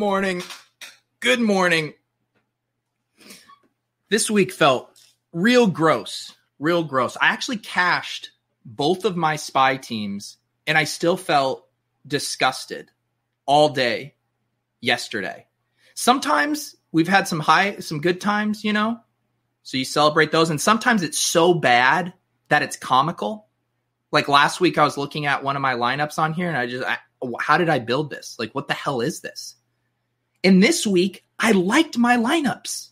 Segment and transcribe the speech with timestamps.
[0.00, 0.42] Morning.
[1.20, 1.92] Good morning.
[4.08, 4.98] This week felt
[5.30, 6.34] real gross.
[6.58, 7.18] Real gross.
[7.20, 8.30] I actually cashed
[8.64, 11.68] both of my spy teams and I still felt
[12.06, 12.90] disgusted
[13.44, 14.14] all day
[14.80, 15.46] yesterday.
[15.92, 18.98] Sometimes we've had some high some good times, you know?
[19.64, 22.14] So you celebrate those and sometimes it's so bad
[22.48, 23.48] that it's comical.
[24.10, 26.66] Like last week I was looking at one of my lineups on here and I
[26.66, 26.96] just I,
[27.38, 28.36] how did I build this?
[28.38, 29.56] Like what the hell is this?
[30.42, 32.88] And this week, I liked my lineups.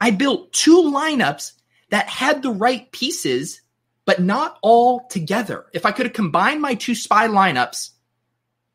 [0.00, 1.52] I built two lineups
[1.90, 3.60] that had the right pieces,
[4.04, 5.66] but not all together.
[5.72, 7.90] If I could have combined my two spy lineups,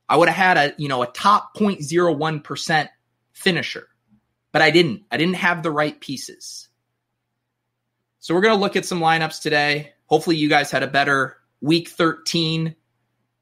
[0.08, 2.90] I would have had a, you know, a top 0.01%
[3.34, 3.88] finisher.
[4.52, 5.04] But I didn't.
[5.12, 6.70] I didn't have the right pieces.
[8.20, 9.94] So we're going to look at some lineups today.
[10.06, 12.76] Hopefully you guys had a better week 13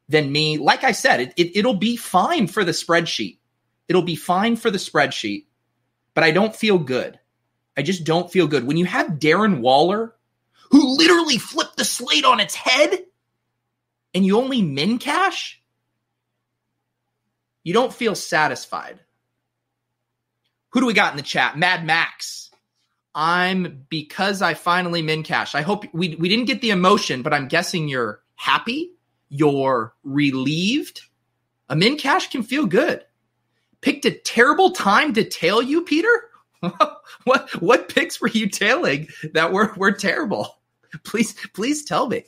[0.09, 0.57] than me.
[0.57, 3.37] Like I said, it, it, it'll be fine for the spreadsheet.
[3.87, 5.45] It'll be fine for the spreadsheet,
[6.13, 7.19] but I don't feel good.
[7.77, 8.65] I just don't feel good.
[8.65, 10.15] When you have Darren Waller,
[10.71, 13.05] who literally flipped the slate on its head,
[14.13, 15.61] and you only min cash,
[17.63, 18.99] you don't feel satisfied.
[20.69, 21.57] Who do we got in the chat?
[21.57, 22.49] Mad Max.
[23.13, 25.55] I'm because I finally min cash.
[25.55, 28.91] I hope we we didn't get the emotion, but I'm guessing you're happy,
[29.29, 31.01] you're relieved.
[31.69, 33.05] A min cash can feel good
[33.85, 36.09] picked a terrible time to tail you, Peter?
[37.23, 40.57] what what picks were you tailing that were were terrible?
[41.03, 42.23] Please please tell me.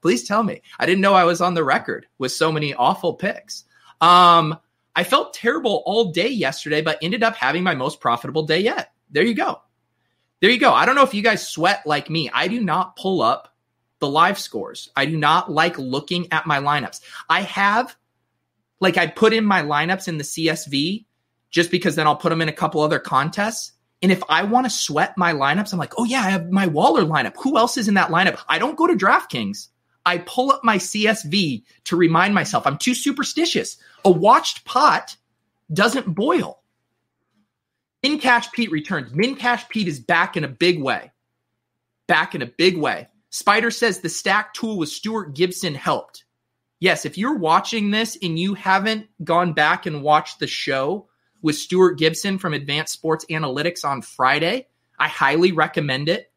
[0.00, 0.62] Please tell me.
[0.78, 3.64] I didn't know I was on the record with so many awful picks.
[4.00, 4.58] Um
[4.96, 8.92] I felt terrible all day yesterday, but ended up having my most profitable day yet.
[9.10, 9.60] There you go.
[10.40, 10.72] There you go.
[10.72, 12.30] I don't know if you guys sweat like me.
[12.32, 13.54] I do not pull up
[13.98, 14.88] the live scores.
[14.96, 17.00] I do not like looking at my lineups.
[17.28, 17.96] I have
[18.82, 21.04] like I put in my lineups in the CSV
[21.50, 23.72] just because then I'll put them in a couple other contests.
[24.02, 26.66] And if I want to sweat my lineups, I'm like, oh yeah, I have my
[26.66, 27.36] Waller lineup.
[27.44, 28.40] Who else is in that lineup?
[28.48, 29.68] I don't go to DraftKings.
[30.04, 32.66] I pull up my CSV to remind myself.
[32.66, 33.76] I'm too superstitious.
[34.04, 35.16] A watched pot
[35.72, 36.60] doesn't boil.
[38.02, 39.14] Min Cash Pete returns.
[39.14, 41.12] Min Cash Pete is back in a big way.
[42.08, 43.06] Back in a big way.
[43.30, 46.24] Spider says the stack tool with Stuart Gibson helped
[46.82, 51.06] yes, if you're watching this and you haven't gone back and watched the show
[51.40, 54.66] with Stuart Gibson from Advanced Sports Analytics on Friday.
[54.98, 56.30] I highly recommend it.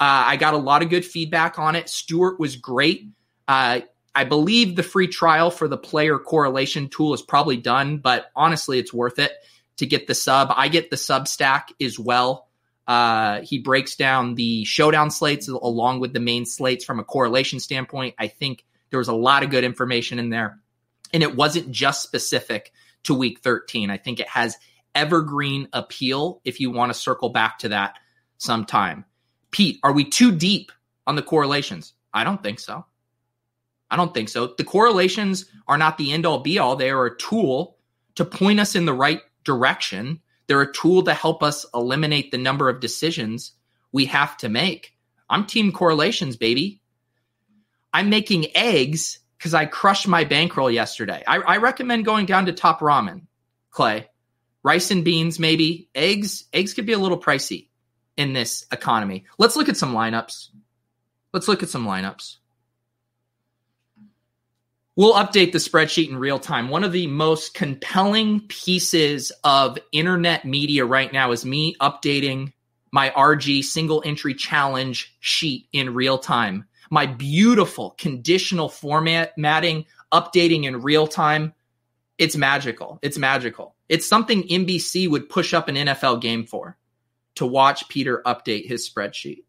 [0.00, 1.88] Uh, I got a lot of good feedback on it.
[1.88, 3.08] Stuart was great.
[3.46, 3.80] Uh,
[4.12, 8.80] I believe the free trial for the player correlation tool is probably done, but honestly,
[8.80, 9.32] it's worth it
[9.76, 10.52] to get the sub.
[10.56, 12.48] I get the sub stack as well.
[12.86, 17.60] Uh, he breaks down the showdown slates along with the main slates from a correlation
[17.60, 18.16] standpoint.
[18.18, 18.64] I think
[18.94, 20.60] there was a lot of good information in there.
[21.12, 23.90] And it wasn't just specific to week 13.
[23.90, 24.56] I think it has
[24.94, 27.98] evergreen appeal if you want to circle back to that
[28.38, 29.04] sometime.
[29.50, 30.70] Pete, are we too deep
[31.08, 31.92] on the correlations?
[32.12, 32.86] I don't think so.
[33.90, 34.54] I don't think so.
[34.56, 36.76] The correlations are not the end all be all.
[36.76, 37.76] They are a tool
[38.14, 40.20] to point us in the right direction.
[40.46, 43.54] They're a tool to help us eliminate the number of decisions
[43.90, 44.92] we have to make.
[45.28, 46.80] I'm team correlations, baby.
[47.94, 51.22] I'm making eggs because I crushed my bankroll yesterday.
[51.26, 53.26] I, I, recommend going down to top ramen,
[53.70, 54.08] Clay.
[54.64, 55.88] Rice and beans, maybe.
[55.94, 57.68] Eggs, eggs could be a little pricey
[58.16, 59.26] in this economy.
[59.38, 60.48] Let's look at some lineups.
[61.32, 62.36] Let's look at some lineups.
[64.96, 66.68] We'll update the spreadsheet in real time.
[66.70, 72.52] One of the most compelling pieces of internet media right now is me updating
[72.90, 76.66] my RG single entry challenge sheet in real time.
[76.94, 81.52] My beautiful conditional formatting, updating in real time.
[82.18, 83.00] It's magical.
[83.02, 83.74] It's magical.
[83.88, 86.78] It's something NBC would push up an NFL game for
[87.34, 89.42] to watch Peter update his spreadsheet.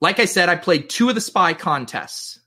[0.00, 2.38] Like I said, I played two of the spy contests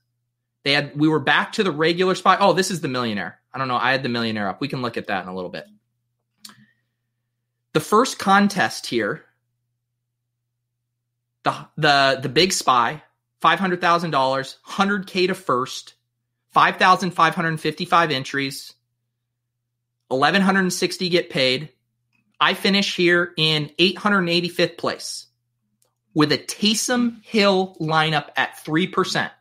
[0.64, 2.38] they had we were back to the regular spy.
[2.40, 3.38] Oh, this is the millionaire.
[3.52, 3.76] I don't know.
[3.76, 4.62] I had the millionaire up.
[4.62, 5.66] We can look at that in a little bit.
[7.74, 9.25] The first contest here,
[11.46, 13.02] the the the big spy,
[13.40, 15.94] five hundred thousand dollars, hundred k to first,
[16.48, 18.74] five thousand five hundred fifty five entries,
[20.10, 21.70] eleven hundred sixty get paid.
[22.40, 25.26] I finish here in eight hundred eighty fifth place
[26.14, 29.32] with a Taysom Hill lineup at three percent.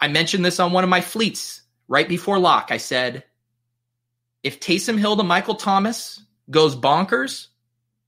[0.00, 2.68] I mentioned this on one of my fleets right before lock.
[2.70, 3.24] I said,
[4.42, 7.48] if Taysom Hill to Michael Thomas goes bonkers,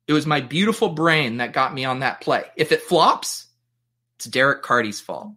[0.09, 2.45] it was my beautiful brain that got me on that play.
[2.57, 3.47] If it flops,
[4.17, 5.35] it's Derek Carty's fault.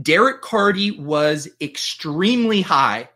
[0.00, 3.08] Derek Carty was extremely high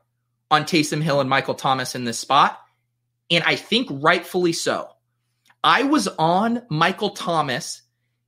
[0.51, 2.59] on Taysom Hill and Michael Thomas in this spot,
[3.31, 4.89] and I think rightfully so.
[5.65, 7.83] I was on Michael Thomas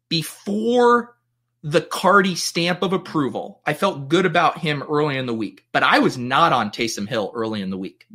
[0.09, 1.17] before
[1.63, 3.61] the Carty stamp of approval.
[3.67, 7.09] I felt good about him early in the week, but I was not on Taysom
[7.09, 8.07] Hill early in the week.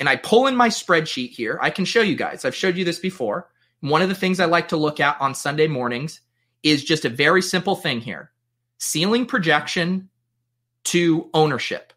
[0.00, 1.58] And I pull in my spreadsheet here.
[1.62, 2.44] I can show you guys.
[2.44, 3.48] I've showed you this before.
[3.80, 6.20] One of the things I like to look at on Sunday mornings
[6.62, 8.32] is just a very simple thing here
[8.78, 10.08] ceiling projection
[10.84, 11.92] to ownership.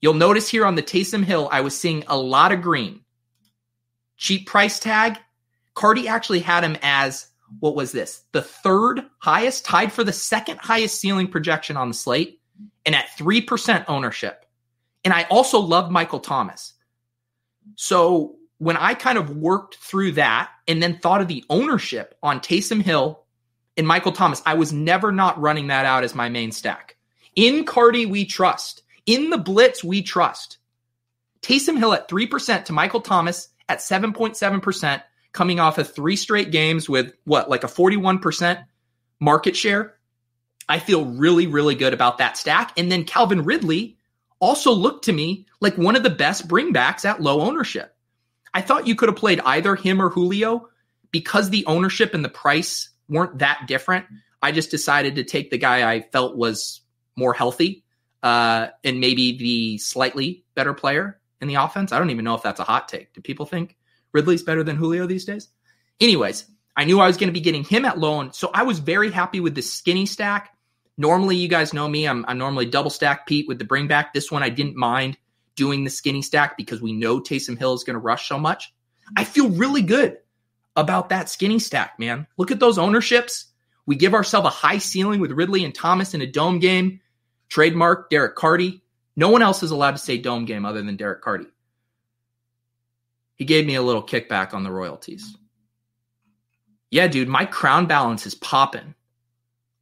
[0.00, 3.00] You'll notice here on the Taysom Hill, I was seeing a lot of green.
[4.16, 5.18] Cheap price tag.
[5.74, 7.26] Carty actually had him as
[7.58, 8.22] what was this?
[8.32, 12.40] The third highest, tied for the second highest ceiling projection on the slate,
[12.86, 14.46] and at 3% ownership.
[15.04, 16.74] And I also loved Michael Thomas.
[17.76, 22.40] So when I kind of worked through that and then thought of the ownership on
[22.40, 23.22] Taysom Hill
[23.76, 26.96] and Michael Thomas, I was never not running that out as my main stack.
[27.34, 28.82] In Carty, we trust.
[29.06, 30.58] In the blitz, we trust.
[31.42, 35.02] Taysom Hill at 3% to Michael Thomas at 7.7%
[35.32, 38.64] coming off of three straight games with what, like a 41%
[39.20, 39.96] market share.
[40.68, 42.72] I feel really, really good about that stack.
[42.78, 43.98] And then Calvin Ridley
[44.40, 47.96] also looked to me like one of the best bringbacks at low ownership.
[48.52, 50.68] I thought you could have played either him or Julio
[51.10, 54.06] because the ownership and the price weren't that different.
[54.42, 56.80] I just decided to take the guy I felt was
[57.16, 57.84] more healthy
[58.22, 61.92] uh, and maybe the slightly better player in the offense.
[61.92, 63.12] I don't even know if that's a hot take.
[63.12, 63.76] Do people think
[64.12, 65.48] Ridley's better than Julio these days.
[66.00, 68.78] Anyways, I knew I was going to be getting him at loan, so I was
[68.78, 70.53] very happy with the skinny stack.
[70.96, 72.06] Normally, you guys know me.
[72.06, 74.12] I'm, I'm normally double stack Pete with the bring back.
[74.12, 75.18] This one, I didn't mind
[75.56, 78.72] doing the skinny stack because we know Taysom Hill is going to rush so much.
[79.16, 80.18] I feel really good
[80.76, 82.26] about that skinny stack, man.
[82.36, 83.46] Look at those ownerships.
[83.86, 87.00] We give ourselves a high ceiling with Ridley and Thomas in a dome game.
[87.48, 88.82] Trademark Derek Carty.
[89.16, 91.46] No one else is allowed to say dome game other than Derek Carty.
[93.36, 95.36] He gave me a little kickback on the royalties.
[96.90, 98.94] Yeah, dude, my crown balance is popping.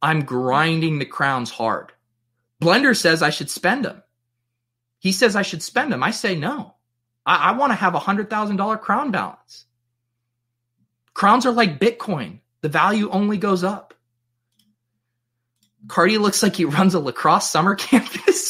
[0.03, 1.93] I'm grinding the crowns hard.
[2.61, 4.03] Blender says I should spend them.
[4.99, 6.03] He says I should spend them.
[6.03, 6.75] I say no.
[7.25, 9.65] I, I want to have a $100,000 crown balance.
[11.13, 13.93] Crowns are like Bitcoin, the value only goes up.
[15.87, 18.45] Carty looks like he runs a lacrosse summer camp in his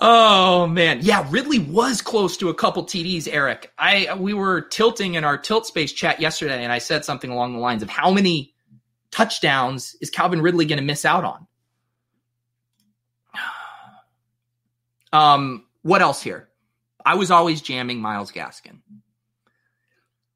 [0.00, 3.28] Oh man, yeah, Ridley was close to a couple TDs.
[3.30, 7.30] Eric, I we were tilting in our tilt space chat yesterday, and I said something
[7.30, 8.54] along the lines of how many
[9.12, 11.46] touchdowns is Calvin Ridley going to miss out on?
[15.12, 16.48] Um, what else here?
[17.06, 18.80] I was always jamming Myles Gaskin.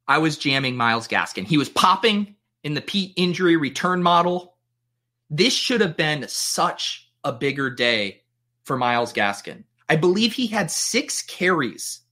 [0.07, 1.47] I was jamming Myles Gaskin.
[1.47, 4.55] He was popping in the Pete injury return model.
[5.31, 8.23] This should have been such a bigger day
[8.69, 9.65] for Myles Gaskin.
[9.89, 12.03] I believe he had six carries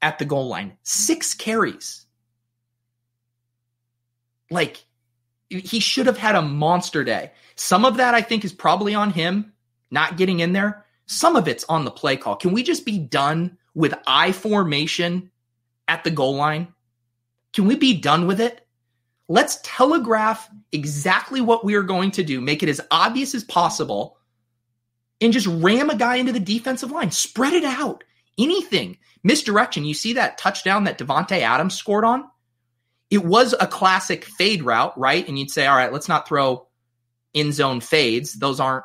[0.00, 0.78] at the goal line.
[0.84, 2.06] Six carries.
[4.50, 4.86] Like,
[5.50, 7.32] he should have had a monster day.
[7.56, 9.52] Some of that I think is probably on him
[9.90, 10.86] not getting in there.
[11.06, 12.36] Some of it's on the play call.
[12.36, 15.30] Can we just be done with I formation
[15.88, 16.68] at the goal line?
[17.52, 18.66] Can we be done with it?
[19.28, 24.18] Let's telegraph exactly what we are going to do, make it as obvious as possible,
[25.24, 27.10] and just ram a guy into the defensive line.
[27.10, 28.04] Spread it out.
[28.38, 28.98] Anything.
[29.22, 29.84] Misdirection.
[29.84, 32.24] You see that touchdown that Davante Adams scored on?
[33.10, 35.26] It was a classic fade route, right?
[35.26, 36.66] And you'd say, all right, let's not throw
[37.32, 38.34] in zone fades.
[38.34, 38.84] Those aren't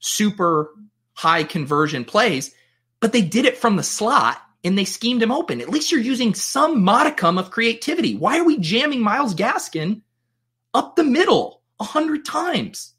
[0.00, 0.70] super
[1.14, 2.52] high conversion plays,
[3.00, 5.60] but they did it from the slot and they schemed him open.
[5.60, 8.16] At least you're using some modicum of creativity.
[8.16, 10.02] Why are we jamming Myles Gaskin
[10.74, 12.91] up the middle a hundred times?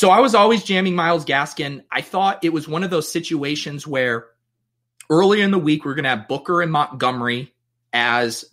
[0.00, 1.84] So I was always jamming Myles Gaskin.
[1.90, 4.28] I thought it was one of those situations where
[5.10, 7.52] earlier in the week we're going to have Booker and Montgomery
[7.92, 8.46] as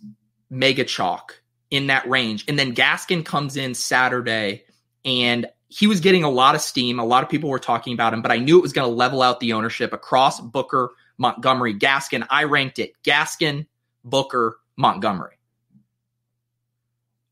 [0.50, 1.40] mega chalk
[1.70, 2.44] in that range.
[2.48, 4.64] And then Gaskin comes in Saturday
[5.06, 6.98] and he was getting a lot of steam.
[6.98, 8.94] A lot of people were talking about him, but I knew it was going to
[8.94, 12.26] level out the ownership across Booker, Montgomery, Gaskin.
[12.28, 13.64] I ranked it Gaskin,
[14.04, 15.38] Booker, Montgomery.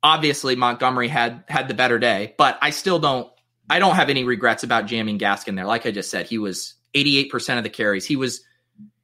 [0.03, 3.31] Obviously, Montgomery had had the better day, but I still don't
[3.69, 5.67] I don't have any regrets about jamming Gaskin there.
[5.67, 8.05] Like I just said, he was 88% of the carries.
[8.07, 8.43] He was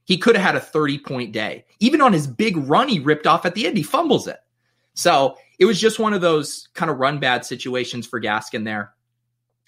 [0.05, 1.65] he could have had a 30 point day.
[1.81, 4.39] Even on his big run he ripped off at the end, he fumbles it.
[4.95, 8.93] So it was just one of those kind of run bad situations for Gaskin there.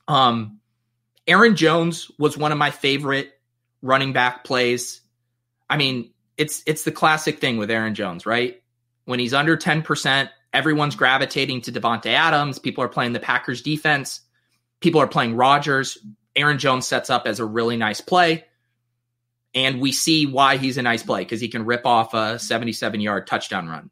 [0.08, 0.60] Um,
[1.26, 3.32] Aaron Jones was one of my favorite
[3.82, 5.00] running back plays.
[5.70, 8.60] I mean, it's it's the classic thing with Aaron Jones, right?
[9.06, 12.58] When he's under 10%, everyone's gravitating to Davante Adams.
[12.58, 14.20] People are playing the Packers defense.
[14.80, 15.98] People are playing Rodgers.
[16.36, 18.44] Aaron Jones sets up as a really nice play.
[19.54, 23.00] And we see why he's a nice play because he can rip off a 77
[23.00, 23.90] yard touchdown run.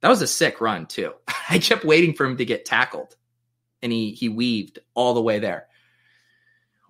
[0.00, 1.12] That was a sick run, too.
[1.50, 3.14] I kept waiting for him to get tackled
[3.82, 5.66] and he he weaved all the way there.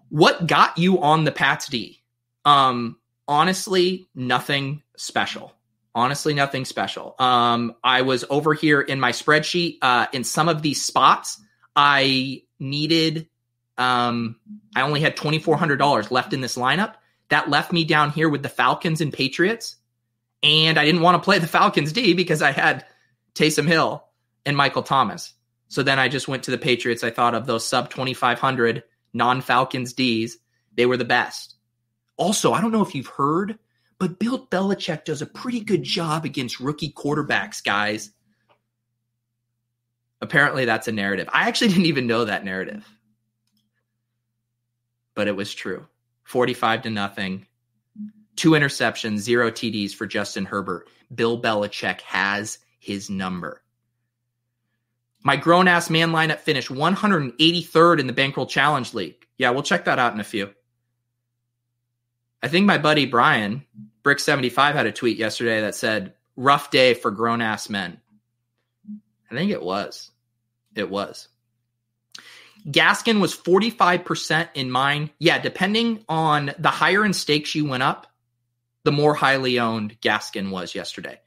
[0.08, 2.02] What got you on the Pats D?
[2.44, 5.52] Um, honestly, nothing special.
[5.94, 7.14] Honestly, nothing special.
[7.18, 9.78] Um, I was over here in my spreadsheet.
[9.82, 11.40] Uh, in some of these spots,
[11.80, 13.28] I needed.
[13.76, 14.34] Um,
[14.74, 16.94] I only had twenty four hundred dollars left in this lineup.
[17.28, 19.76] That left me down here with the Falcons and Patriots,
[20.42, 22.84] and I didn't want to play the Falcons D because I had
[23.36, 24.04] Taysom Hill
[24.44, 25.34] and Michael Thomas.
[25.68, 27.04] So then I just went to the Patriots.
[27.04, 28.82] I thought of those sub 2,500
[29.14, 30.36] non Falcons Ds.
[30.74, 31.54] They were the best.
[32.16, 33.56] Also, I don't know if you've heard,
[34.00, 38.10] but Bill Belichick does a pretty good job against rookie quarterbacks, guys.
[40.20, 41.28] Apparently, that's a narrative.
[41.32, 42.86] I actually didn't even know that narrative,
[45.14, 45.86] but it was true.
[46.24, 47.46] 45 to nothing,
[48.36, 50.88] two interceptions, zero TDs for Justin Herbert.
[51.14, 53.62] Bill Belichick has his number.
[55.24, 59.26] My grown ass man lineup finished 183rd in the Bankroll Challenge League.
[59.36, 60.50] Yeah, we'll check that out in a few.
[62.42, 63.64] I think my buddy Brian,
[64.04, 68.00] Brick75, had a tweet yesterday that said, rough day for grown ass men.
[69.30, 70.10] I think it was.
[70.74, 71.28] It was.
[72.66, 75.10] Gaskin was 45% in mine.
[75.18, 78.06] Yeah, depending on the higher in stakes you went up,
[78.84, 81.20] the more highly owned Gaskin was yesterday.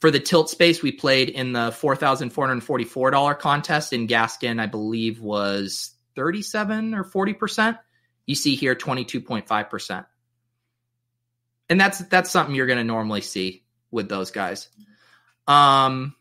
[0.00, 5.92] For the tilt space, we played in the $4,444 contest in Gaskin, I believe was
[6.16, 7.78] 37 or 40%.
[8.26, 10.06] You see here 22.5%.
[11.68, 14.68] And that's that's something you're going to normally see with those guys.
[15.46, 16.14] Um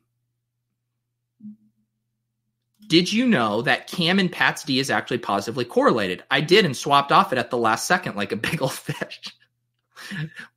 [2.92, 6.24] did you know that Cam and Pat's D is actually positively correlated?
[6.30, 9.34] I did and swapped off it at the last second like a big old fish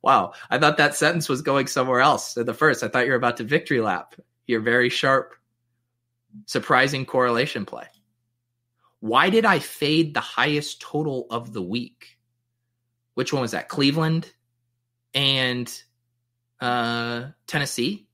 [0.01, 0.33] wow.
[0.49, 2.83] I thought that sentence was going somewhere else at the first.
[2.83, 4.15] I thought you were about to victory lap.
[4.47, 5.33] Your very sharp,
[6.45, 7.87] surprising correlation play.
[8.99, 12.17] Why did I fade the highest total of the week?
[13.13, 13.69] Which one was that?
[13.69, 14.31] Cleveland
[15.13, 15.71] and
[16.59, 18.07] uh, Tennessee?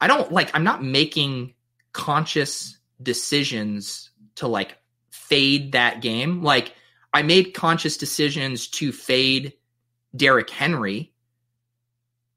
[0.00, 1.54] I don't like, I'm not making
[1.92, 4.76] conscious decisions to like
[5.10, 6.42] fade that game.
[6.42, 6.74] Like,
[7.12, 9.54] I made conscious decisions to fade
[10.14, 11.12] Derrick Henry.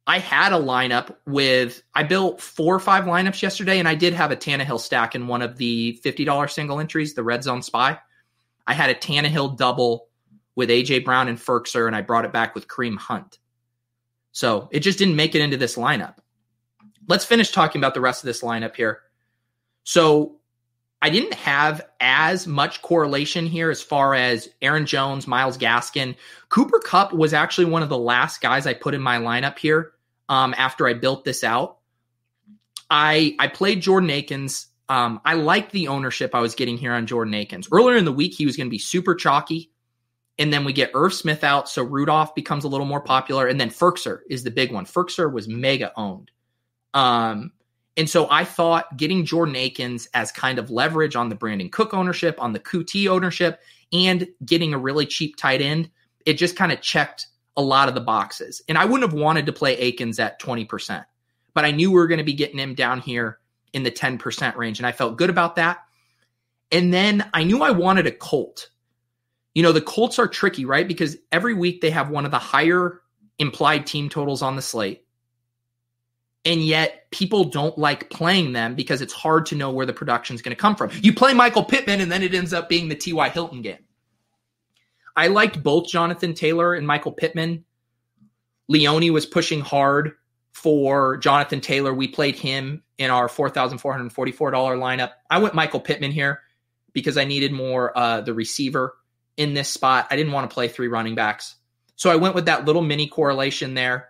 [0.05, 4.13] I had a lineup with, I built four or five lineups yesterday, and I did
[4.13, 7.97] have a Tannehill stack in one of the $50 single entries, the Red Zone Spy.
[8.67, 10.07] I had a Tannehill double
[10.55, 13.39] with AJ Brown and Firkser, and I brought it back with Kareem Hunt.
[14.33, 16.15] So it just didn't make it into this lineup.
[17.07, 19.01] Let's finish talking about the rest of this lineup here.
[19.83, 20.39] So
[21.03, 26.15] I didn't have as much correlation here as far as Aaron Jones, Miles Gaskin.
[26.47, 29.91] Cooper Kupp was actually one of the last guys I put in my lineup here
[30.29, 31.79] um, after I built this out.
[32.89, 34.67] I I played Jordan Akins.
[34.87, 37.67] Um, I liked the ownership I was getting here on Jordan Akins.
[37.69, 39.71] Earlier in the week, he was going to be super chalky.
[40.39, 43.47] And then we get Irv Smith out, so Rudolph becomes a little more popular.
[43.47, 44.85] And then Firkser is the big one.
[44.85, 46.31] Firkser was mega owned.
[46.93, 47.51] Um,
[47.95, 51.93] and so I thought getting Jordan Akins as kind of leverage on the Brandin Cook
[51.93, 53.59] ownership, on the Coutee ownership,
[53.91, 55.89] and getting a really cheap tight end,
[56.25, 58.61] it just kind of checked a lot of the boxes.
[58.67, 61.05] And I wouldn't have wanted to play Akins at 20%,
[61.53, 63.37] but I knew we were going to be getting him down here
[63.73, 64.79] in the 10% range.
[64.79, 65.79] And I felt good about that.
[66.71, 68.69] And then I knew I wanted a Colt.
[69.53, 70.87] You know, the Colts are tricky, right?
[70.87, 73.01] Because every week they have one of the higher
[73.37, 75.02] implied team totals on the slate
[76.45, 80.35] and yet people don't like playing them because it's hard to know where the production
[80.35, 80.91] is going to come from.
[81.01, 83.29] You play Michael Pittman, and then it ends up being the T.Y.
[83.29, 83.85] Hilton game.
[85.15, 87.65] I liked both Jonathan Taylor and Michael Pittman.
[88.67, 90.13] Leone was pushing hard
[90.51, 91.93] for Jonathan Taylor.
[91.93, 95.11] We played him in our $4,444 lineup.
[95.29, 96.41] I went Michael Pittman here
[96.93, 98.95] because I needed more uh, the receiver
[99.37, 100.07] in this spot.
[100.11, 101.55] I didn't want to play three running backs.
[101.95, 104.09] So I went with that little mini correlation there.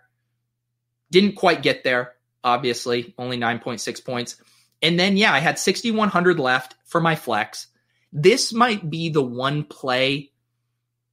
[1.10, 2.13] Didn't quite get there
[2.44, 4.36] obviously, only 9.6 points.
[4.82, 7.68] And then, yeah, I had 6,100 left for my flex.
[8.12, 10.30] This might be the one play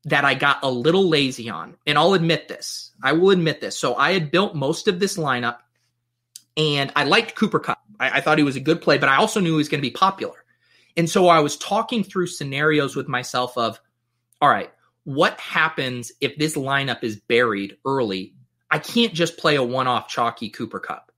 [0.06, 1.78] that I got a little lazy on.
[1.86, 2.92] And I'll admit this.
[3.04, 3.78] I will admit this.
[3.78, 5.60] So I had built most of this lineup
[6.58, 7.80] and I liked Cooper Kupp.
[8.00, 9.82] I, I thought he was a good play, but I also knew he was going
[9.82, 10.44] to be popular.
[10.98, 13.80] And so I was talking through scenarios with myself of,
[14.42, 14.72] all right,
[15.04, 18.34] what happens if this lineup is buried early?
[18.70, 21.11] I can't just play a one off chalky Cooper Kupp.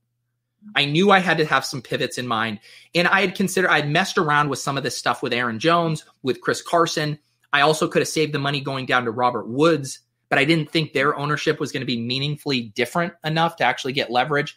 [0.74, 2.60] I knew I had to have some pivots in mind.
[2.94, 5.58] And I had considered, I had messed around with some of this stuff with Aaron
[5.58, 7.18] Jones, with Chris Carson.
[7.52, 10.70] I also could have saved the money going down to Robert Woods, but I didn't
[10.70, 14.56] think their ownership was going to be meaningfully different enough to actually get leverage.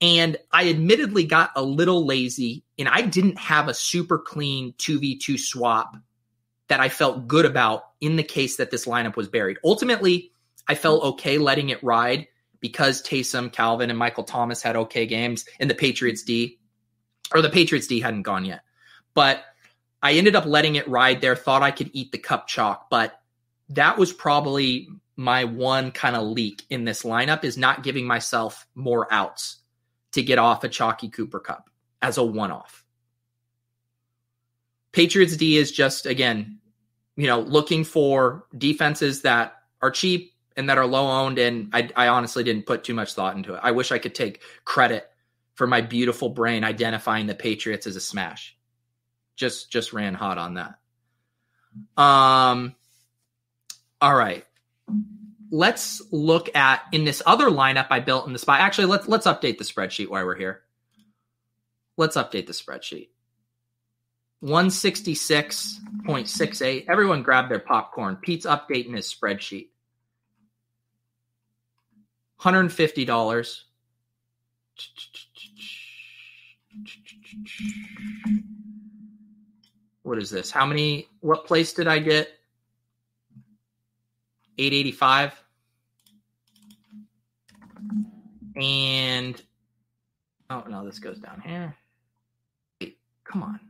[0.00, 5.38] And I admittedly got a little lazy and I didn't have a super clean 2v2
[5.38, 5.96] swap
[6.68, 9.58] that I felt good about in the case that this lineup was buried.
[9.64, 10.32] Ultimately,
[10.66, 12.26] I felt okay letting it ride
[12.64, 16.58] because Taysom, Calvin, and Michael Thomas had okay games, and the Patriots D,
[17.34, 18.62] or the Patriots D hadn't gone yet.
[19.12, 19.44] But
[20.02, 23.20] I ended up letting it ride there, thought I could eat the Kupp chalk, but
[23.68, 28.66] that was probably my one kind of leak in this lineup is not giving myself
[28.74, 29.58] more outs
[30.12, 31.68] to get off a chalky Cooper Kupp
[32.00, 32.82] as a one off.
[34.92, 36.60] Patriots D is just, again,
[37.14, 41.38] you know, looking for defenses that are cheap, and that are low owned.
[41.38, 43.60] And I, I honestly didn't put too much thought into it.
[43.62, 45.08] I wish I could take credit
[45.54, 48.56] for my beautiful brain identifying the Patriots as a smash.
[49.36, 50.78] Just just ran hot on that.
[52.00, 52.74] Um
[54.00, 54.44] all right.
[55.50, 58.60] Let's look at in this other lineup I built in the spot.
[58.60, 60.62] Actually, let's let's update the spreadsheet while we're here.
[61.96, 63.08] Let's update the spreadsheet.
[64.44, 66.84] 166.68.
[66.88, 68.16] Everyone grab their popcorn.
[68.16, 69.68] Pete's updating his spreadsheet.
[72.40, 73.60] $150.
[80.02, 80.50] What is this?
[80.50, 82.28] How many what place did I get?
[84.58, 85.42] 885.
[88.56, 89.40] And
[90.50, 91.74] oh no, this goes down here.
[92.80, 93.60] Wait, come on.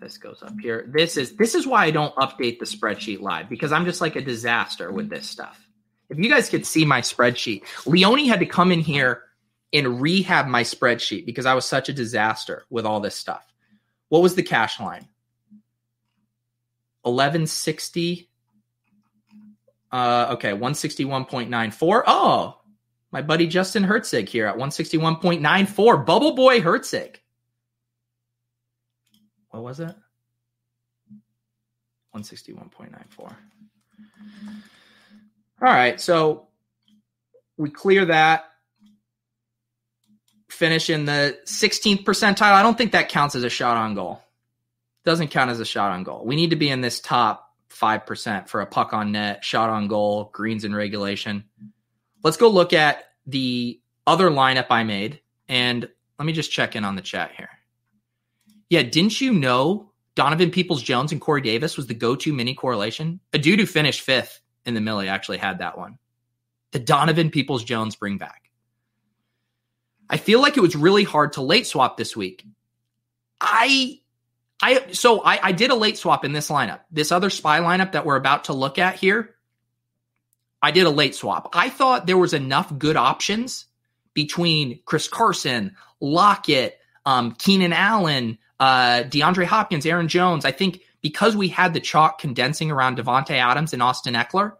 [0.00, 0.90] This goes up here.
[0.94, 4.16] This is this is why I don't update the spreadsheet live because I'm just like
[4.16, 5.66] a disaster with this stuff
[6.10, 9.22] if you guys could see my spreadsheet, Leone had to come in here
[9.72, 13.46] and rehab my spreadsheet because I was such a disaster with all this stuff.
[14.08, 15.06] What was the cash line?
[17.02, 18.28] 1160.
[19.92, 22.02] Uh, okay, 161.94.
[22.06, 22.60] Oh,
[23.12, 26.04] my buddy Justin Herzig here at 161.94.
[26.04, 27.16] Bubble Boy Herzig.
[29.50, 29.94] What was it?
[32.14, 33.34] 161.94.
[35.62, 36.48] All right, so
[37.58, 38.44] we clear that.
[40.48, 42.52] Finish in the 16th percentile.
[42.52, 44.22] I don't think that counts as a shot on goal.
[45.04, 46.24] Doesn't count as a shot on goal.
[46.24, 49.88] We need to be in this top 5% for a puck on net, shot on
[49.88, 51.44] goal, greens in regulation.
[52.22, 55.20] Let's go look at the other lineup I made.
[55.48, 57.50] And let me just check in on the chat here.
[58.70, 62.54] Yeah, didn't you know Donovan Peoples Jones and Corey Davis was the go to mini
[62.54, 63.20] correlation?
[63.32, 65.98] A dude who finished fifth in the Milly actually had that one.
[66.72, 68.50] The Donovan Peoples Jones bring back.
[70.08, 72.44] I feel like it was really hard to late swap this week.
[73.40, 74.00] I
[74.60, 76.80] I so I, I did a late swap in this lineup.
[76.90, 79.34] This other spy lineup that we're about to look at here.
[80.62, 81.48] I did a late swap.
[81.54, 83.66] I thought there was enough good options
[84.12, 90.44] between Chris Carson, Lockett, um, Keenan Allen, uh, DeAndre Hopkins, Aaron Jones.
[90.44, 94.52] I think because we had the chalk condensing around Davante Adams and Austin Ekeler,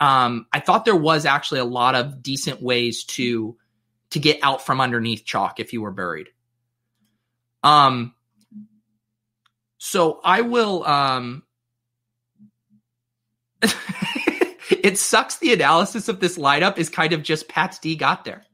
[0.00, 3.56] um, I thought there was actually a lot of decent ways to
[4.10, 6.28] to get out from underneath chalk if you were buried.
[7.62, 8.14] Um,
[9.78, 10.84] so I will.
[10.84, 11.42] Um,
[14.70, 15.38] it sucks.
[15.38, 18.44] The analysis of this lineup is kind of just Pat's D got there.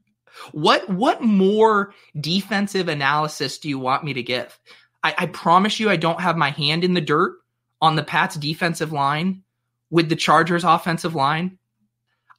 [0.51, 4.57] What what more defensive analysis do you want me to give?
[5.03, 7.37] I, I promise you, I don't have my hand in the dirt
[7.81, 9.43] on the Pats defensive line
[9.89, 11.57] with the Chargers offensive line.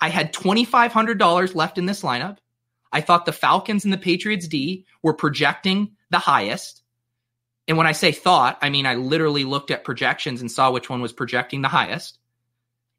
[0.01, 2.39] I had twenty five hundred dollars left in this lineup.
[2.93, 6.83] I thought the Falcons and the Patriots D were projecting the highest.
[7.69, 10.91] And when I say thought, I mean I literally looked at projections and saw which
[10.91, 12.19] one was projecting the highest.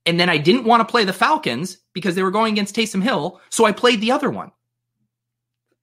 [0.06, 3.02] And then I didn't want to play the Falcons because they were going against Taysom
[3.02, 4.52] Hill, so I played the other one.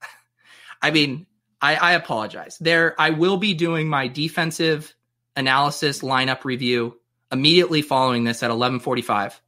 [0.83, 1.27] I mean,
[1.61, 2.57] I, I apologize.
[2.59, 4.95] There, I will be doing my defensive
[5.37, 6.97] analysis lineup review
[7.31, 9.41] immediately following this at 11:45.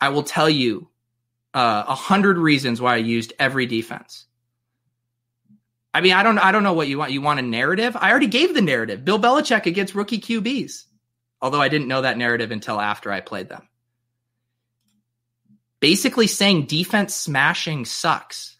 [0.00, 0.88] I will tell you
[1.54, 4.26] uh, a uh, hundred reasons why I used every defense.
[5.94, 7.12] I mean, I don't, I don't know what you want.
[7.12, 7.96] You want a narrative?
[7.98, 9.04] I already gave the narrative.
[9.04, 10.84] Bill Belichick against rookie QBs.
[11.40, 13.68] Although I didn't know that narrative until after I played them.
[15.78, 18.53] Basically saying defense smashing sucks.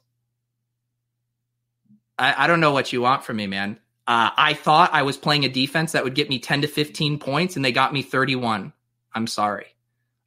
[2.19, 3.79] I, I don't know what you want from me, man.
[4.07, 7.19] Uh, I thought I was playing a defense that would get me 10 to 15
[7.19, 8.73] points, and they got me 31.
[9.15, 9.67] I'm sorry.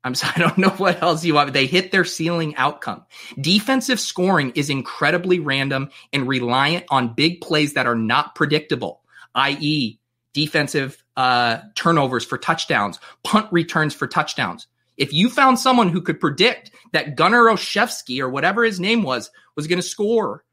[0.04, 1.54] I'm sorry, I don't know what else you want.
[1.54, 3.06] They hit their ceiling outcome.
[3.40, 9.02] Defensive scoring is incredibly random and reliant on big plays that are not predictable,
[9.36, 10.00] i.e.,
[10.34, 14.68] defensive uh, turnovers for touchdowns, punt returns for touchdowns.
[14.96, 19.30] If you found someone who could predict that Gunner Olszewski or whatever his name was
[19.56, 20.44] was going to score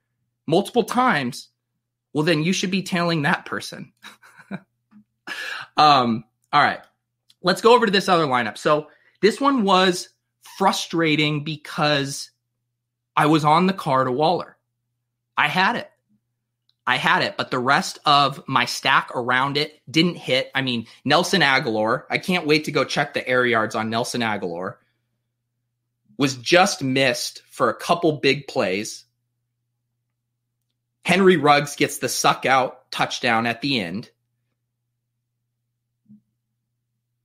[0.47, 1.49] multiple times,
[2.13, 3.93] well, then you should be tailing that person.
[5.77, 6.81] um, all right,
[7.43, 8.59] let's go over to this other lineup.
[8.59, 8.89] So
[9.21, 10.09] this one was
[10.59, 12.31] frustrating because
[13.17, 14.57] I was on the Carr to Waller.
[15.37, 15.91] I had it.
[16.87, 20.51] I had it, but the rest of my stack around it didn't hit.
[20.55, 24.21] I mean, Nelson Agholor, I can't wait to go check the air yards on Nelson
[24.21, 24.77] Agholor,
[26.19, 29.04] was just missed for a couple big plays.
[31.05, 34.11] Henry Ruggs gets the suck out touchdown at the end.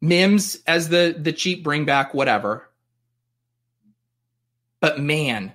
[0.01, 2.69] Mims as the the cheap bring back, whatever.
[4.79, 5.53] But man,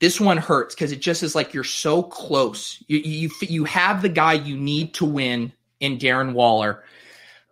[0.00, 2.82] this one hurts because it just is like you're so close.
[2.86, 6.82] You, you you have the guy you need to win in Darren Waller,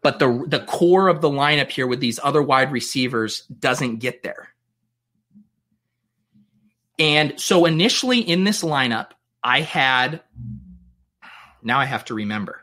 [0.03, 4.23] but the the core of the lineup here with these other wide receivers doesn't get
[4.23, 4.49] there.
[6.99, 10.23] And so initially in this lineup, I had
[11.63, 12.63] now I have to remember.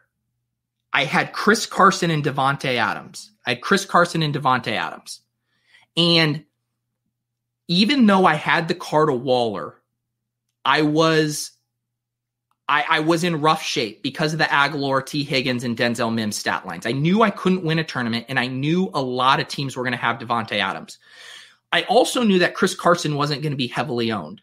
[0.94, 3.32] I had Chris Carson and Davante Adams.
[3.46, 5.22] I had Chris Carson and Davante Adams.
[5.96, 6.46] And
[7.68, 9.76] even though I had the card of Waller,
[10.66, 11.52] I was
[12.70, 16.36] I, I, was in rough shape because of the Agholor, Tee Higgins, and Denzel Mims
[16.36, 16.86] stat lines.
[16.86, 19.84] I knew I couldn't win a tournament, and I knew a lot of teams were
[19.84, 20.98] going to have Davante Adams.
[21.72, 24.42] I also knew that Chris Carson wasn't going to be heavily owned,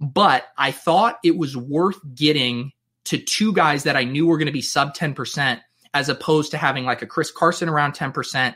[0.00, 2.72] but I thought it was worth getting
[3.04, 5.60] to two guys that I knew were going to be sub 10%
[5.94, 8.54] as opposed to having like a Chris Carson around 10%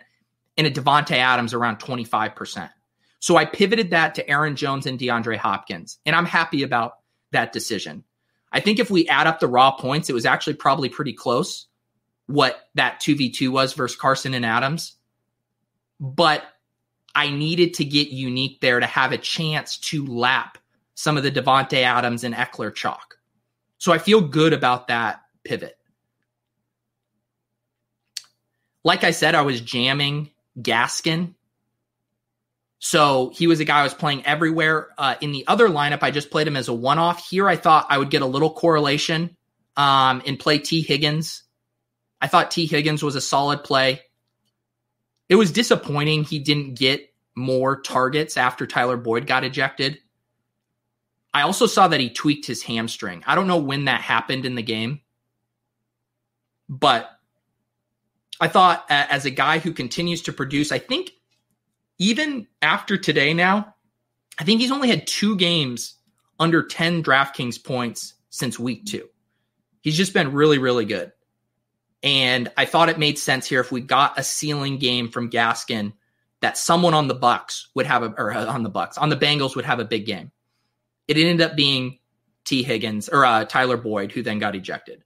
[0.58, 2.70] and a Davante Adams around 25%.
[3.18, 6.94] So I pivoted that to Aaron Jones and DeAndre Hopkins, and I'm happy about
[7.30, 8.04] that decision.
[8.52, 11.66] I think if we add up the raw points, it was actually probably pretty close
[12.26, 14.96] what that 2v2 was versus Carson and Adams.
[15.98, 16.44] But
[17.14, 20.58] I needed to get unique there to have a chance to lap
[20.94, 23.16] some of the Davante Adams and Ekeler chalk.
[23.78, 25.76] So I feel good about that pivot.
[28.84, 31.34] Like I said, I was jamming Gaskin.
[32.78, 34.88] So he was a guy I was playing everywhere.
[34.98, 37.28] Uh, in the other lineup, I just played him as a one off.
[37.28, 39.36] Here, I thought I would get a little correlation
[39.76, 41.44] um, and play Tee Higgins.
[42.20, 44.00] I thought Tee Higgins was a solid play.
[45.28, 49.98] it was disappointing he didn't get more targets after Tyler Boyd got ejected.
[51.34, 53.22] I also saw that he tweaked his hamstring.
[53.26, 55.00] I don't know when that happened in the game,
[56.68, 57.10] but
[58.40, 61.12] I thought as a guy who continues to produce, I think
[61.98, 63.74] even after today now,
[64.38, 65.94] I think he's only had two games
[66.38, 69.08] under 10 DraftKings points since week two.
[69.82, 71.12] He's just been really, really good.
[72.02, 75.92] And I thought it made sense here if we got a ceiling game from Gaskin
[76.40, 79.16] that someone on the Bucks would have a or uh, on the Bucks on the
[79.16, 80.32] Bengals would have a big game.
[81.08, 81.98] It ended up being
[82.44, 85.04] Tee Higgins or uh, Tyler Boyd, who then got ejected.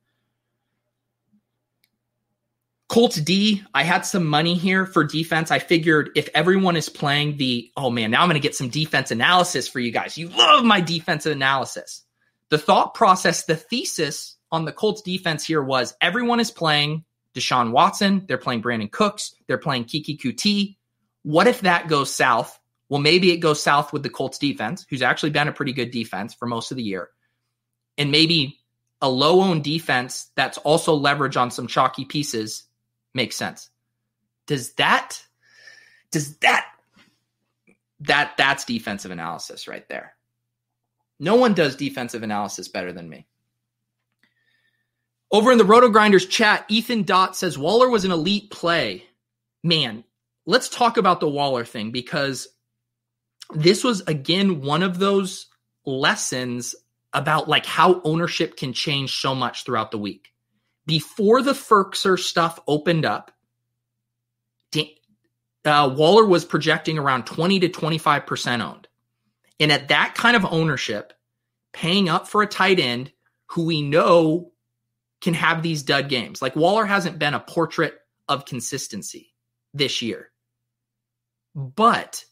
[2.88, 5.50] Colts D, I had some money here for defense.
[5.50, 8.68] I figured if everyone is playing the, oh man, now I'm going to get some
[8.68, 10.16] defense analysis for you guys.
[10.16, 12.04] You love my defensive analysis.
[12.48, 17.04] The thought process, the thesis on the Colts defense here was everyone is playing
[17.35, 18.24] Deshaun Watson.
[18.28, 19.35] They're playing Brandin Cooks.
[19.48, 20.76] They're playing Keke Coutee.
[21.24, 22.56] What if that goes south?
[22.88, 25.90] Well, maybe it goes south with the Colts defense, who's actually been a pretty good
[25.90, 27.11] defense for most of the year.
[27.99, 28.61] And maybe
[29.01, 32.64] a low owned defense that's also leverage on some chalky pieces
[33.12, 33.70] makes sense.
[34.46, 35.20] Does that,
[36.12, 36.66] does that,
[38.01, 40.14] that, that's defensive analysis right there.
[41.18, 43.27] No one does defensive analysis better than me.
[45.33, 49.05] Over in the RotoGrinders chat, Ethan Dot says Waller was an elite play.
[49.64, 50.05] Man,
[50.44, 52.46] let's talk about the Waller thing because
[53.54, 55.46] this was again one of those
[55.85, 56.74] lessons
[57.12, 60.32] about like how ownership can change so much throughout the week.
[60.87, 63.32] Before the Firkser stuff opened up,
[65.66, 68.87] uh, Waller was projecting around 20 to 25% owned.
[69.59, 71.12] And at that kind of ownership,
[71.72, 73.11] paying up for a tight end
[73.50, 74.52] who we know
[75.20, 76.40] can have these dud games.
[76.40, 77.94] Like Waller hasn't been a portrait
[78.28, 79.35] of consistency
[79.74, 80.30] this year.
[81.54, 82.24] But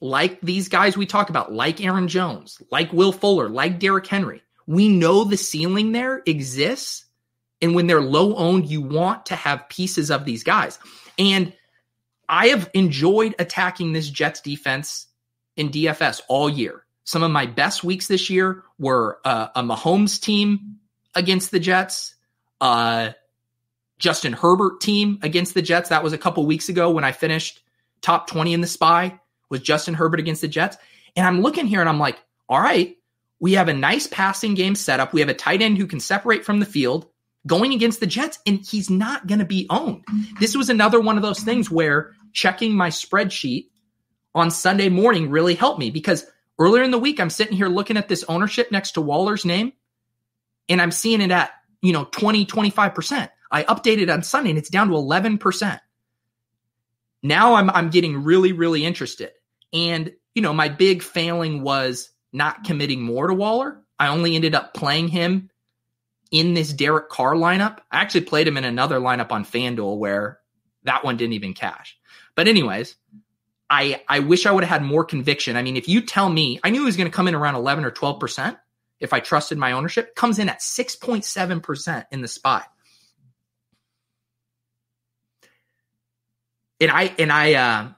[0.00, 4.42] like these guys we talk about, like Aaron Jones, like Will Fuller, like Derrick Henry,
[4.66, 7.06] we know the ceiling there exists.
[7.60, 10.78] And when they're low owned, you want to have pieces of these guys.
[11.18, 11.52] And
[12.28, 15.06] I have enjoyed attacking this Jets defense
[15.56, 16.84] in DFS all year.
[17.04, 20.76] Some of my best weeks this year were uh, a Mahomes team
[21.14, 22.14] against the Jets,
[22.60, 23.10] uh,
[23.98, 25.88] Justin Herbert team against the Jets.
[25.88, 27.62] That was a couple weeks ago when I finished
[28.02, 29.18] top 20 in the spy
[29.50, 30.76] was Justin Herbert against the Jets.
[31.16, 32.96] And I'm looking here and I'm like, all right,
[33.40, 35.12] we have a nice passing game setup.
[35.12, 37.06] We have a tight end who can separate from the field
[37.46, 40.04] going against the Jets, and he's not going to be owned.
[40.06, 40.40] Mm-hmm.
[40.40, 43.68] This was another one of those things where checking my spreadsheet
[44.34, 46.26] on Sunday morning really helped me because
[46.58, 49.72] earlier in the week, I'm sitting here looking at this ownership next to Waller's name,
[50.68, 53.30] and I'm seeing it at, you know, 20, 25%.
[53.50, 55.80] I updated on Sunday and it's down to 11%.
[57.22, 59.32] Now I'm I'm getting really really interested.
[59.72, 63.80] And you know, my big failing was not committing more to Waller.
[63.98, 65.50] I only ended up playing him
[66.30, 67.78] in this Derek Carr lineup.
[67.90, 70.38] I actually played him in another lineup on FanDuel where
[70.84, 71.98] that one didn't even cash.
[72.34, 72.96] But anyways,
[73.68, 75.56] I I wish I would have had more conviction.
[75.56, 77.56] I mean, if you tell me, I knew he was going to come in around
[77.56, 78.58] 11 or 12%
[79.00, 82.66] if I trusted my ownership, comes in at 6.7% in the spot.
[86.80, 87.88] and I and I uh,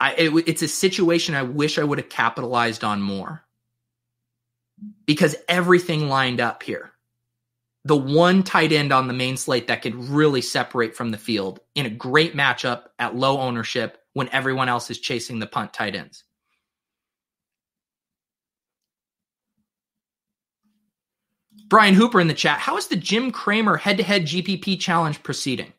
[0.00, 3.44] I it, it's a situation I wish I would have capitalized on more
[5.06, 6.90] because everything lined up here.
[7.84, 11.60] The one tight end on the main slate that could really separate from the field
[11.74, 15.94] in a great matchup at low ownership when everyone else is chasing the punt tight
[15.94, 16.24] ends.
[21.68, 22.58] Brian Hooper in the chat.
[22.58, 25.72] How is the Jim Cramer head to head GPP challenge proceeding?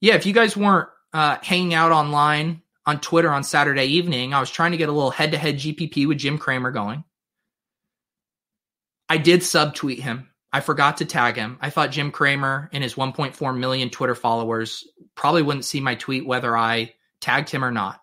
[0.00, 4.34] Yeah, if you guys weren't uh, hanging out online on Twitter on Saturday evening.
[4.34, 7.04] I was trying to get a little head to head GPP with Jim Cramer going.
[9.08, 10.28] I did subtweet him.
[10.52, 11.58] I forgot to tag him.
[11.60, 16.26] I thought Jim Cramer and his 1.4 million Twitter followers probably wouldn't see my tweet
[16.26, 18.00] whether I tagged him or not.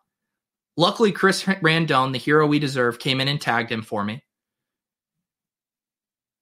[0.78, 4.24] Luckily, Chris Randone, the hero we deserve, came in and tagged him for me.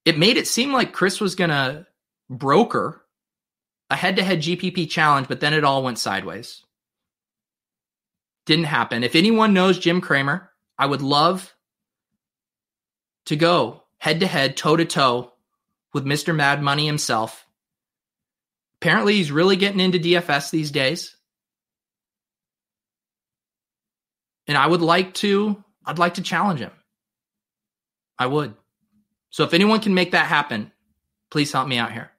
[0.06, 1.86] It made it seem like Chris was going to
[2.30, 3.06] broker
[3.90, 6.64] a head to head GPP challenge, but then it all went sideways.
[8.50, 9.04] Didn't happen.
[9.04, 11.54] If anyone knows Jim Cramer, I would love
[13.28, 15.34] to go head to head, toe to toe
[15.94, 16.36] with Mr.
[16.36, 17.46] Mad Money himself.
[18.82, 21.16] Apparently, he's really getting into DFS these days.
[24.48, 26.72] And I would like to, I'd like to challenge him.
[28.18, 28.56] I would.
[29.30, 30.72] So if anyone can make that happen,
[31.30, 32.10] please help me out here.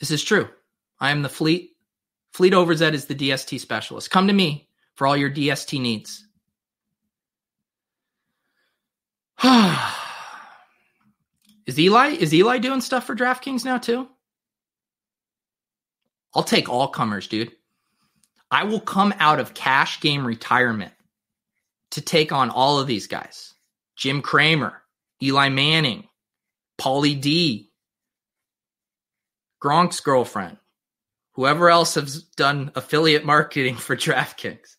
[0.00, 0.48] This is true.
[0.98, 1.73] I am the fleet
[2.34, 4.10] Fleet Overzet is the DST specialist.
[4.10, 6.26] Come to me for all your DST needs.
[11.66, 14.08] is Eli is Eli doing stuff for DraftKings now too?
[16.34, 17.52] I'll take all comers, dude.
[18.50, 20.92] I will come out of cash game retirement
[21.92, 23.54] to take on all of these guys.
[23.94, 24.82] Jim Cramer,
[25.22, 26.08] Eli Manning,
[26.80, 27.70] Pauly D,
[29.62, 30.56] Gronk's girlfriend,
[31.34, 34.76] whoever else has done affiliate marketing for DraftKings.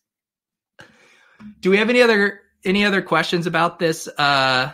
[1.60, 4.72] Do we have any other any other questions about this uh,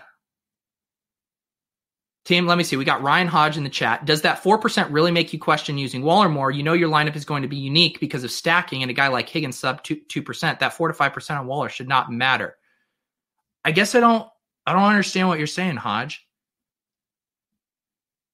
[2.24, 2.46] team?
[2.46, 2.76] Let me see.
[2.76, 4.04] We got Ryan Hodge in the chat.
[4.04, 6.50] Does that four percent really make you question using Waller more?
[6.50, 9.08] You know your lineup is going to be unique because of stacking, and a guy
[9.08, 10.60] like Higgins sub two percent.
[10.60, 12.56] That four to five percent on Waller should not matter.
[13.64, 14.28] I guess I don't.
[14.64, 16.24] I don't understand what you're saying, Hodge.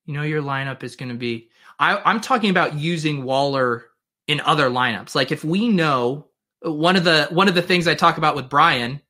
[0.05, 1.51] You know your lineup is going to be.
[1.79, 3.87] I, I'm talking about using Waller
[4.27, 5.15] in other lineups.
[5.15, 6.29] Like if we know
[6.63, 9.01] one of the one of the things I talk about with Brian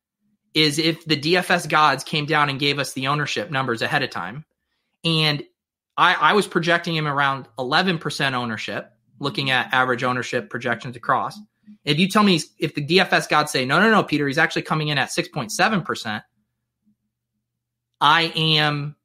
[0.54, 4.10] is if the DFS gods came down and gave us the ownership numbers ahead of
[4.10, 4.44] time,
[5.04, 5.42] and
[5.96, 11.38] I, I was projecting him around 11% ownership, looking at average ownership projections across.
[11.84, 14.62] If you tell me if the DFS gods say no, no, no, Peter, he's actually
[14.62, 16.22] coming in at 6.7%,
[18.00, 18.96] I am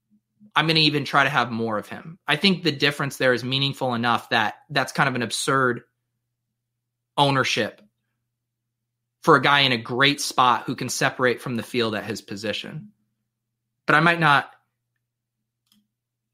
[0.56, 2.20] I'm going to even try to have more of him.
[2.28, 5.82] I think the difference there is meaningful enough that that's kind of an absurd
[7.18, 7.82] ownership
[9.22, 12.22] for a guy in a great spot who can separate from the field at his
[12.22, 12.90] position.
[13.88, 14.50] But I might not.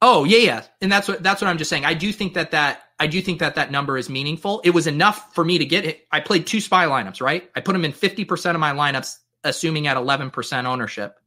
[0.01, 1.85] Oh yeah, yeah, and that's what that's what I'm just saying.
[1.85, 4.61] I do think that that I do think that that number is meaningful.
[4.63, 6.05] It was enough for me to get it.
[6.11, 7.49] I played two spy lineups, right?
[7.55, 11.18] I put them in 50% of my lineups, assuming at 11% ownership.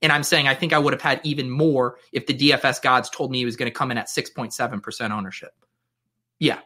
[0.00, 3.10] And I'm saying I think I would have had even more if the DFS gods
[3.10, 5.52] told me he was going to come in at 6.7% ownership.
[6.38, 6.60] Yeah.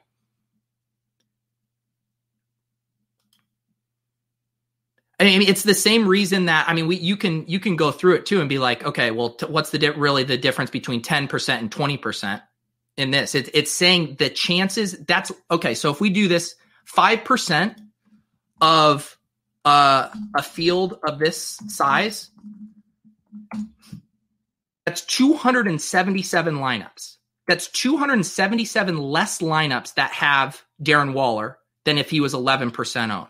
[5.19, 7.93] I mean, it's the same reason that I mean, we you can you can go
[7.93, 10.71] through it too and be like, okay, well, t- what's the di- really the difference
[10.71, 12.43] between ten percent and twenty percent
[12.97, 13.37] in this?
[13.37, 14.99] It's it's saying the chances.
[14.99, 15.75] That's okay.
[15.75, 17.81] So if we do this, five percent
[18.61, 19.17] of
[19.65, 22.31] uh, a field of this size
[24.87, 27.17] that's 277 lineups.
[27.49, 33.29] That's 277 less lineups that have Darren Waller than if he was 11% owned.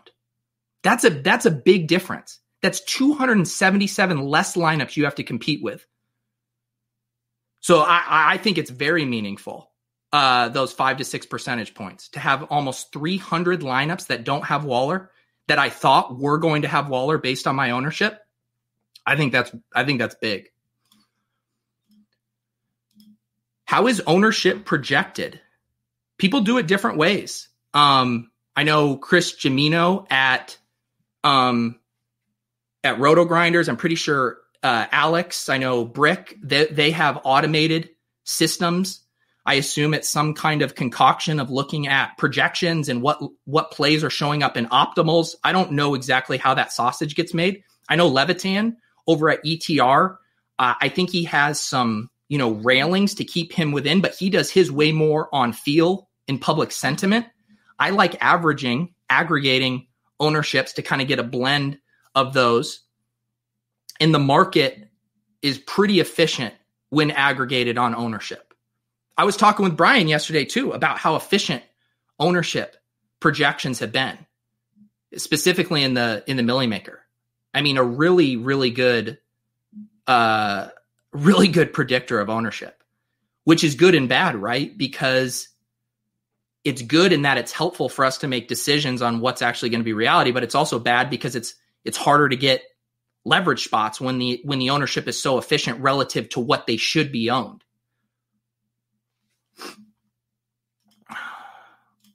[0.83, 2.39] That's a that's a big difference.
[2.61, 5.85] That's 277 less lineups you have to compete with.
[7.61, 9.71] So I, I think it's very meaningful,
[10.11, 14.65] uh, those five to six percentage points, to have almost 300 lineups that don't have
[14.65, 15.11] Waller
[15.47, 18.19] that I thought were going to have Waller based on my ownership.
[19.05, 20.49] I think that's I think that's big.
[23.65, 25.39] How is ownership projected?
[26.17, 27.49] People do it different ways.
[27.73, 30.57] Um, I know Chris Gimino at
[31.23, 31.79] um,
[32.83, 33.67] at RotoGrinders.
[33.67, 35.49] I'm pretty sure uh, Alex.
[35.49, 36.37] I know Brick.
[36.41, 37.89] They they have automated
[38.23, 39.01] systems.
[39.45, 44.03] I assume it's some kind of concoction of looking at projections and what what plays
[44.03, 45.35] are showing up in optimals.
[45.43, 47.63] I don't know exactly how that sausage gets made.
[47.89, 50.17] I know Levitan over at ETR.
[50.59, 54.29] Uh, I think he has some, you know, railings to keep him within, but he
[54.29, 57.25] does his way more on feel in public sentiment.
[57.79, 59.87] I like averaging, aggregating
[60.19, 61.79] ownerships to kind of get a blend
[62.15, 62.81] of those.
[63.99, 64.89] And the market
[65.41, 66.53] is pretty efficient
[66.89, 68.53] when aggregated on ownership.
[69.17, 71.63] I was talking with Brian yesterday too about how efficient
[72.19, 72.75] ownership
[73.19, 74.17] projections have been,
[75.15, 77.02] specifically in the in the Milly Maker.
[77.53, 79.19] I mean, a really, really good,
[80.07, 80.69] uh,
[81.11, 82.83] really good predictor of ownership,
[83.43, 84.75] which is good and bad, right?
[84.75, 85.49] Because
[86.63, 89.81] it's good in that it's helpful for us to make decisions on what's actually going
[89.81, 92.63] to be reality, but it's also bad because it's it's harder to get
[93.25, 97.11] leverage spots when the when the ownership is so efficient relative to what they should
[97.11, 97.63] be owned.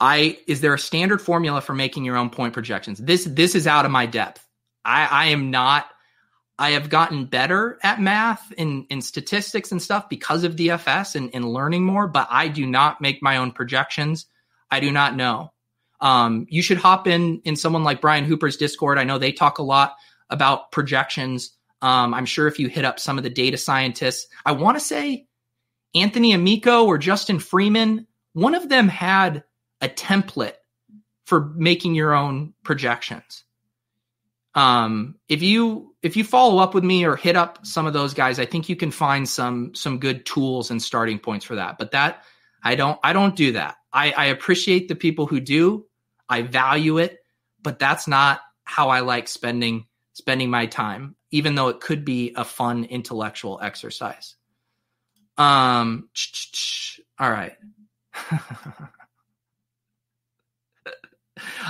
[0.00, 2.98] I is there a standard formula for making your own point projections?
[2.98, 4.47] This this is out of my depth.
[4.88, 5.86] I, I am not.
[6.58, 11.44] I have gotten better at math and statistics and stuff because of DFS and, and
[11.44, 14.26] learning more, but I do not make my own projections.
[14.70, 15.52] I do not know.
[16.00, 18.98] Um, you should hop in in someone like Brian Hooper's Discord.
[18.98, 19.94] I know they talk a lot
[20.30, 21.50] about projections.
[21.80, 24.84] Um, I'm sure if you hit up some of the data scientists, I want to
[24.84, 25.26] say
[25.94, 29.44] Anthony Amico or Justin Freeman, one of them had
[29.80, 30.54] a template
[31.26, 33.44] for making your own projections.
[34.54, 38.14] Um, if you if you follow up with me or hit up some of those
[38.14, 41.78] guys, I think you can find some some good tools and starting points for that.
[41.78, 42.24] But that
[42.62, 43.76] I don't I don't do that.
[43.92, 45.86] I, I appreciate the people who do.
[46.28, 47.18] I value it,
[47.62, 52.32] but that's not how I like spending spending my time, even though it could be
[52.36, 54.34] a fun intellectual exercise.
[55.36, 56.08] Um
[57.18, 57.56] all right.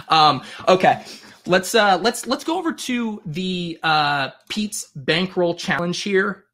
[0.08, 1.04] um okay
[1.48, 6.44] let's uh let's let's go over to the uh pete's bankroll challenge here.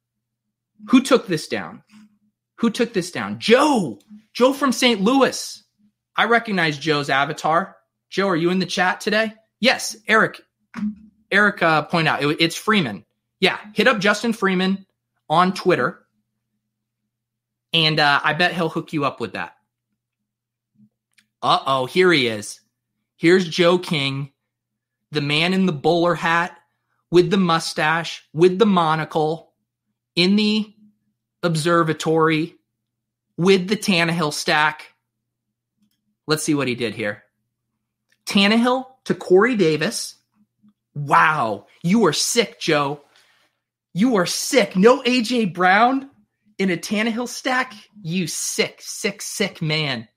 [0.88, 1.82] Who took this down?
[2.59, 3.38] Who took this down?
[3.40, 3.99] Joe!
[4.32, 5.62] Joe from st louis.
[6.16, 7.76] I recognize joe's avatar.
[8.11, 9.34] Joe are you in the chat today?
[9.61, 10.40] Yes eric.
[11.30, 13.05] Eric uh point out it, it's freeman.
[13.40, 14.86] Yeah hit up justin freeman
[15.28, 16.07] on twitter.
[17.72, 19.55] And uh i bet he'll hook you up with that.
[21.42, 22.61] Uh-oh here he is.
[23.16, 24.30] Here's joe king
[25.14, 26.58] the man in the bowler hat
[27.10, 29.52] with the mustache, with the monocle,
[30.16, 30.74] in the
[31.42, 32.56] observatory,
[33.36, 34.92] with the Tannehill stack.
[36.26, 37.24] Let's see what he did here.
[38.26, 40.16] Tannehill to Corey Davis.
[40.94, 43.02] Wow, you are sick, Joe.
[43.92, 44.76] You are sick.
[44.76, 46.10] No AJ Brown
[46.58, 47.74] in a Tannehill stack.
[48.02, 50.08] You sick, sick, sick man.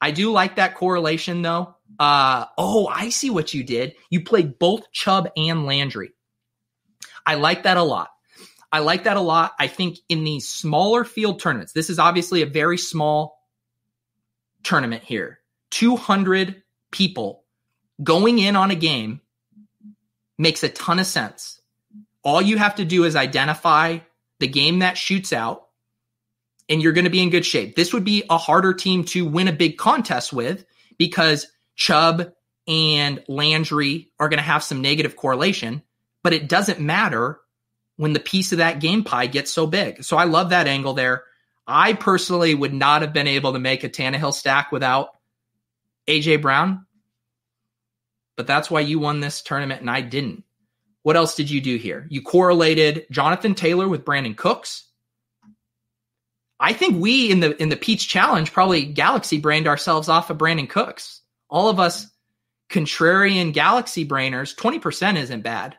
[0.00, 1.76] I do like that correlation though.
[1.98, 3.94] Uh, oh, I see what you did.
[4.10, 6.12] You played both Chubb and Landry.
[7.24, 8.08] I like that a lot.
[8.72, 9.52] I like that a lot.
[9.58, 13.38] I think in these smaller field tournaments, this is obviously a very small
[14.62, 15.40] tournament here.
[15.70, 17.44] 200 people
[18.02, 19.20] going in on a game
[20.38, 21.60] makes a ton of sense.
[22.24, 23.98] All you have to do is identify
[24.40, 25.68] the game that shoots out,
[26.68, 27.76] and you're going to be in good shape.
[27.76, 30.64] This would be a harder team to win a big contest with
[30.98, 31.46] because
[31.76, 32.32] Chubb
[32.66, 35.82] and Landry are going to have some negative correlation,
[36.22, 37.40] but it doesn't matter
[37.96, 40.04] when the piece of that game pie gets so big.
[40.04, 41.24] So I love that angle there.
[41.66, 45.10] I personally would not have been able to make a Tannehill stack without
[46.08, 46.86] AJ Brown,
[48.36, 50.44] but that's why you won this tournament and I didn't.
[51.02, 52.06] What else did you do here?
[52.10, 54.84] You correlated Jonathan Taylor with Brandin Cooks.
[56.60, 60.38] I think we in the in the Peach Challenge probably galaxy brained ourselves off of
[60.38, 61.21] Brandin Cooks
[61.52, 62.08] all of us
[62.70, 65.76] contrarian galaxy brainers, 20% isn't bad.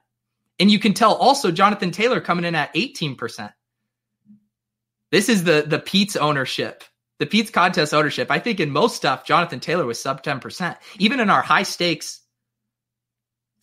[0.59, 3.51] And you can tell also Jonathan Taylor coming in at 18%.
[5.11, 6.83] This is the the Pete's ownership.
[7.19, 8.31] The Pete's contest ownership.
[8.31, 10.77] I think in most stuff, Jonathan Taylor was sub 10%.
[10.99, 12.21] Even in our high stakes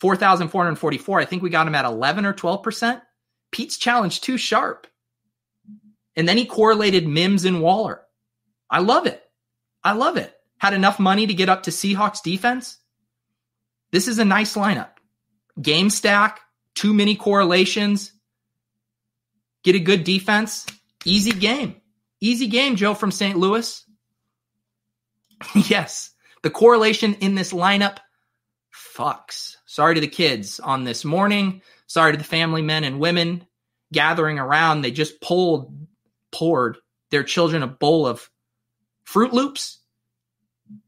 [0.01, 3.03] 4,444, I think we got him at 11 or 12%.
[3.51, 4.87] Pete's challenge too sharp.
[6.17, 8.03] And then he correlated Mims and Waller.
[8.69, 9.23] I love it.
[9.83, 12.77] I love it had enough money to get up to Seahawks defense,
[13.93, 14.91] this is a nice lineup.
[15.61, 16.41] Game stack,
[16.75, 18.13] too many correlations,
[19.65, 20.67] get a good defense,
[21.05, 21.77] easy game.
[22.21, 23.39] Easy game, Joe from St.
[23.39, 23.83] Louis.
[25.55, 26.11] yes,
[26.43, 27.97] the correlation in this lineup
[28.95, 29.57] fucks.
[29.65, 31.63] Sorry to the kids on this morning.
[31.87, 33.47] Sorry to the family men and women
[33.93, 34.83] gathering around.
[34.83, 35.75] They just pulled,
[36.31, 36.77] poured
[37.11, 38.29] their children a bowl of
[39.05, 39.80] Fruit Loops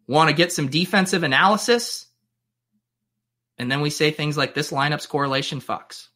[0.07, 2.07] want to get some defensive analysis,
[3.59, 6.09] and then we say things like this lineup's correlation fucks.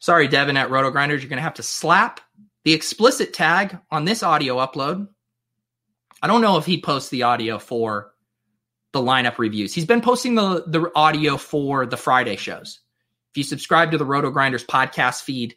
[0.00, 2.20] Sorry, Devin at RotoGrinders, you're going to have to slap
[2.64, 5.08] the explicit tag on this audio upload.
[6.22, 8.12] I don't know if he posts the audio for
[8.92, 9.74] the lineup reviews.
[9.74, 12.80] He's been posting the, the audio for the Friday shows.
[13.32, 15.56] If you subscribe to the RotoGrinders podcast feed,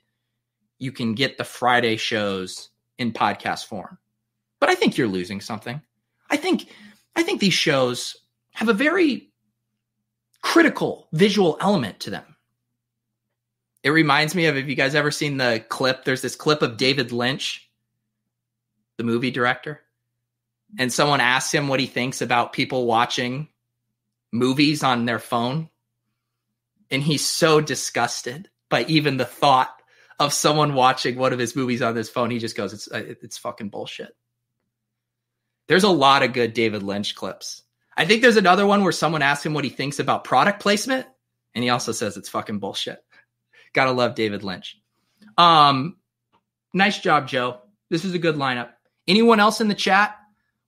[0.77, 3.97] you can get the Friday shows in podcast form.
[4.59, 5.81] But I think you're losing something.
[6.29, 6.67] I think
[7.15, 8.17] I think these shows
[8.53, 9.31] have a very
[10.41, 12.35] critical visual element to them.
[13.83, 16.77] It reminds me of if you guys ever seen the clip, there's this clip of
[16.77, 17.69] David Lynch,
[18.97, 19.81] the movie director,
[20.77, 23.47] and someone asks him what he thinks about people watching
[24.31, 25.69] movies on their phone.
[26.89, 29.81] And he's so disgusted by even the thought
[30.19, 32.29] of someone watching one of his movies on his phone.
[32.29, 34.15] He just goes, "It's uh, it's fucking bullshit."
[35.71, 37.63] There's a lot of good David Lynch clips.
[37.95, 41.07] I think there's another one where someone asks him what he thinks about product placement,
[41.55, 43.01] and he also says it's fucking bullshit.
[43.73, 44.77] Gotta love David Lynch.
[45.37, 45.95] Um,
[46.73, 47.59] nice job, Joe.
[47.89, 48.71] This is a good lineup.
[49.07, 50.17] Anyone else in the chat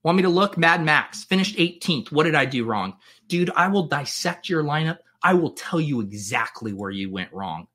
[0.02, 0.56] want me to look?
[0.56, 2.10] Mad Max finished 18th.
[2.10, 2.96] What did I do wrong?
[3.28, 5.00] Dude, I will dissect your lineup.
[5.22, 7.66] I will tell you exactly where you went wrong.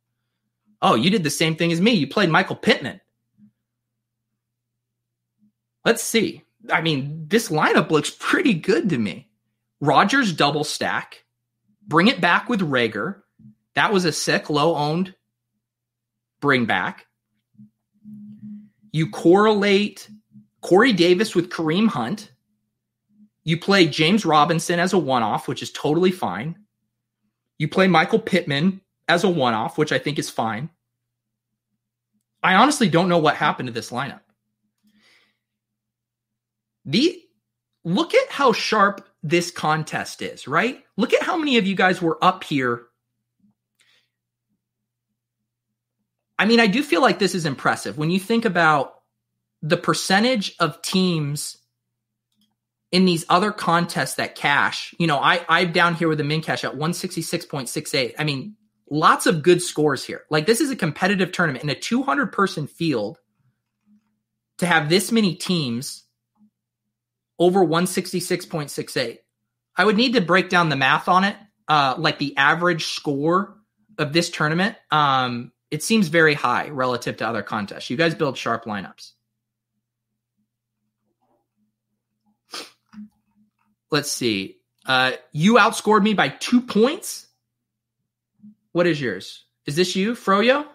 [0.82, 1.92] Oh, you did the same thing as me.
[1.92, 3.02] You played Michael Pittman.
[5.86, 6.44] Let's see.
[6.72, 9.30] I mean, this lineup looks pretty good to me.
[9.80, 11.24] Rodgers double stack,
[11.88, 13.22] bring it back with Reagor.
[13.76, 15.16] That was a sick, low owned
[16.40, 17.06] bring back.
[18.92, 20.10] You correlate
[20.62, 22.32] Corey Davis with Kareem Hunt.
[23.44, 26.58] You play James Robinson as a one off, which is totally fine.
[27.58, 30.70] You play Michael Pittman as a one off, which I think is fine.
[32.42, 34.22] I honestly don't know what happened to this lineup.
[36.90, 37.22] The
[37.84, 40.84] look at how sharp this contest is, right?
[40.98, 42.88] Look at how many of you guys were up here.
[46.40, 48.96] I mean, I do feel like this is impressive when you think about
[49.62, 51.58] the percentage of teams
[52.92, 54.96] in these other contests that cash.
[54.98, 58.16] You know, I I'm down here with the min cash at 166.68.
[58.18, 58.56] I mean,
[58.90, 60.24] lots of good scores here.
[60.32, 63.20] Like this is a competitive tournament in a 200 person field
[64.58, 66.06] to have this many teams
[67.40, 69.18] over 166.68.
[69.78, 71.38] I would need to break down the math on it,
[71.68, 73.56] uh, like the average score
[73.98, 74.76] of this tournament.
[74.92, 77.90] Um, it seems very high relative to other contests.
[77.90, 79.12] You guys build sharp lineups.
[83.92, 84.58] Let's see.
[84.86, 87.28] Uh, you outscored me by two points.
[88.72, 89.46] What is yours?
[89.66, 90.66] Is this you, Froyo?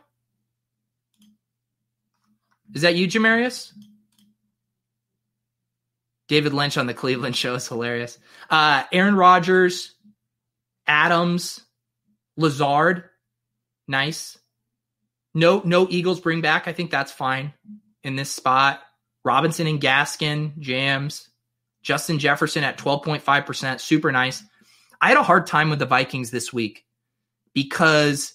[2.75, 3.73] Is that you, Jamarius?
[6.29, 8.19] David Lynch on the Cleveland show is hilarious.
[8.49, 9.95] Uh, Aaron Rodgers,
[10.87, 11.61] Adams,
[12.37, 13.05] Lazard,
[13.87, 14.39] nice.
[15.35, 16.69] No, no Eagles bring back.
[16.69, 17.53] I think that's fine
[18.03, 18.81] in this spot.
[19.25, 21.29] Robinson and Gaskin, Jams,
[21.83, 24.43] Justin Jefferson at 12.5%, super nice.
[25.01, 26.85] I had a hard time with the Vikings this week
[27.53, 28.35] because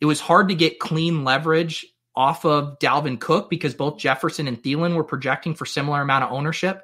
[0.00, 4.60] it was hard to get clean leverage off of Dalvin Cook because both Jefferson and
[4.60, 6.82] Thielen were projecting for similar amount of ownership.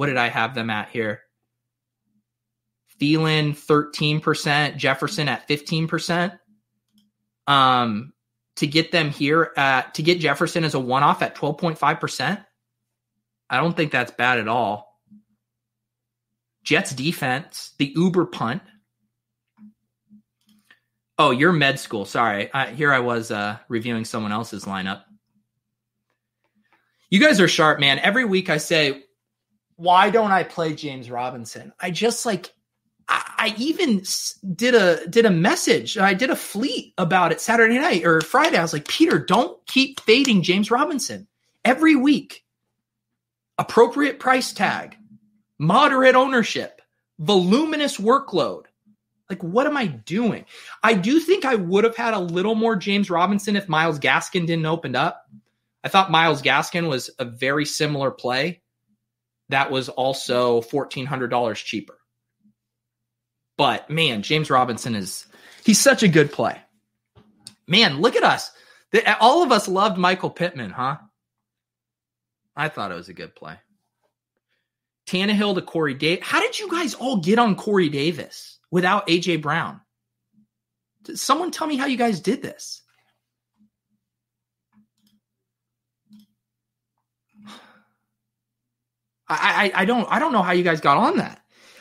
[0.00, 1.20] What did I have them at here?
[2.98, 6.38] Thielen 13%, Jefferson at 15%.
[7.46, 8.14] Um,
[8.56, 12.42] to get them here at to get Jefferson as a one off at 12.5%,
[13.50, 14.98] I don't think that's bad at all.
[16.64, 18.62] Jets defense, the Uber punt.
[21.18, 22.06] Oh, you're med school.
[22.06, 22.48] Sorry.
[22.54, 25.02] I, here I was uh, reviewing someone else's lineup.
[27.10, 27.98] You guys are sharp, man.
[27.98, 29.02] Every week I say,
[29.80, 31.72] why don't I play James Robinson?
[31.80, 32.52] I just like
[33.08, 34.02] I, even
[34.54, 35.96] did a did a message.
[35.96, 38.58] I did a fleet about it Saturday night or Friday.
[38.58, 41.26] I was like, Peter, don't keep fading James Robinson
[41.64, 42.44] every week.
[43.58, 44.96] Appropriate price tag,
[45.58, 46.82] moderate ownership,
[47.18, 48.64] voluminous workload.
[49.30, 50.44] Like, what am I doing?
[50.82, 54.46] I do think I would have had a little more James Robinson if Myles Gaskin
[54.46, 55.26] didn't open up.
[55.82, 58.59] I thought Myles Gaskin was a very similar play
[59.50, 61.98] that was also $1,400 cheaper.
[63.56, 65.26] But man, James Robinson is,
[65.64, 66.60] he's such a good play.
[67.66, 68.50] Man, look at us.
[69.20, 70.96] All of us loved Michael Pittman, huh?
[72.56, 73.56] I thought it was a good play.
[75.06, 76.24] Tannehill to Corey Davis.
[76.24, 79.80] How did you guys all get on Corey Davis without AJ Brown?
[81.14, 82.82] Someone tell me how you guys did this.
[89.30, 91.40] I, I, I don't I don't know how you guys got on that.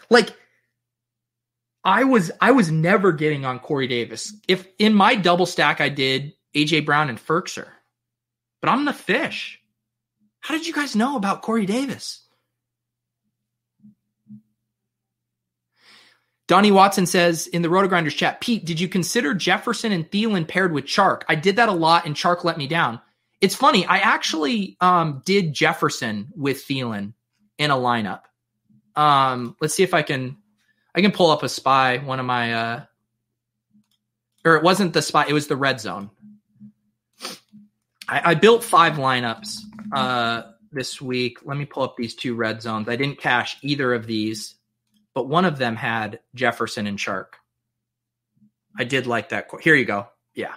[0.09, 0.29] Like
[1.83, 4.33] I was I was never getting on Corey Davis.
[4.47, 7.67] If in my double stack I did AJ Brown and Firkser,
[8.61, 9.59] but I'm the fish.
[10.41, 12.25] How did you guys know about Corey Davis?
[16.47, 20.73] Donnie Watson says in the RotoGrinders chat, Pete, did you consider Jefferson and Thielen paired
[20.73, 21.21] with Chark?
[21.29, 22.99] I did that a lot, and Chark let me down.
[23.39, 23.85] It's funny.
[23.85, 27.13] I actually um, did Jefferson with Thielen
[27.59, 28.21] in a lineup.
[28.95, 30.37] Um, let's see if I can
[30.95, 32.85] I can pull up a spy, one of my uh
[34.43, 36.09] or it wasn't the spy, it was the red zone.
[38.07, 39.57] I, I built five lineups
[39.93, 41.39] uh this week.
[41.43, 42.89] Let me pull up these two red zones.
[42.89, 44.55] I didn't cash either of these,
[45.13, 47.27] but one of them had Jefferson and Chark.
[48.77, 49.49] I did like that.
[49.61, 50.07] Here you go.
[50.33, 50.55] Yeah.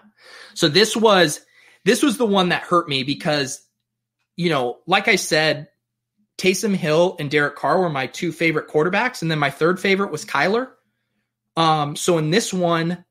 [0.55, 1.41] So this was
[1.85, 3.67] this was the one that hurt me because
[4.37, 5.69] you know, like I said,
[6.39, 10.11] Taysom Hill and Derek Carr were my two favorite quarterbacks, and then my third favorite
[10.11, 10.71] was Kyler.
[11.57, 13.05] Um, so in this one,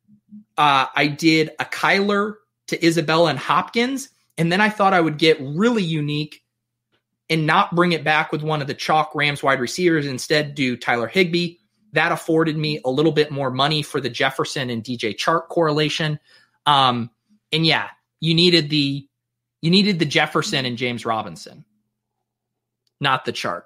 [0.58, 2.36] uh, I did a Kyler
[2.68, 6.42] to Isabella and Hopkins, and then I thought I would get really unique
[7.30, 10.06] and not bring it back with one of the chalk Rams wide receivers.
[10.06, 11.58] Instead, do Tyler Higbee.
[11.94, 16.20] That afforded me a little bit more money for the Jefferson and DJ Chark correlation.
[16.66, 17.10] Um,
[17.52, 17.88] and yeah,
[18.20, 19.08] you needed the
[19.62, 21.66] you needed the Jefferson and James Robinson
[23.02, 23.64] not the Chark,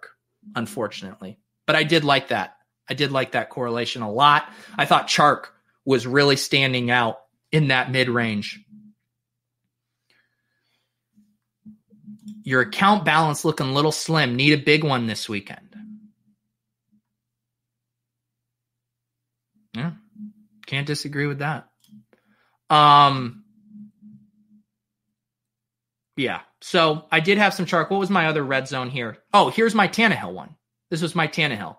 [0.56, 1.38] unfortunately.
[1.68, 2.56] But I did like that.
[2.90, 4.50] I did like that correlation a lot.
[4.78, 5.46] I thought Chark
[5.86, 7.20] was really standing out
[7.52, 8.62] in that mid range.
[12.44, 14.36] Your account balance looking a little slim.
[14.36, 15.76] Need a big one this weekend.
[19.74, 19.92] Yeah.
[20.68, 21.68] Can't disagree with that.
[22.70, 23.45] Um
[26.18, 26.42] Yeah.
[26.62, 27.90] So I did have some Chark.
[27.90, 29.18] What was my other red zone here?
[29.34, 30.56] Oh, here's my Tannehill one.
[30.90, 31.78] This was my Tannehill.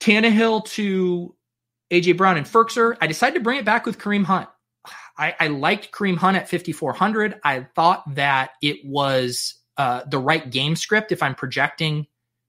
[0.00, 1.34] Tannehill to
[1.90, 2.96] AJ Brown and Firkser.
[3.00, 4.48] I decided to bring it back with Kareem Hunt.
[5.18, 7.40] I, I liked Kareem Hunt at 5,400.
[7.42, 12.06] I thought that it was uh, the right game script if I'm projecting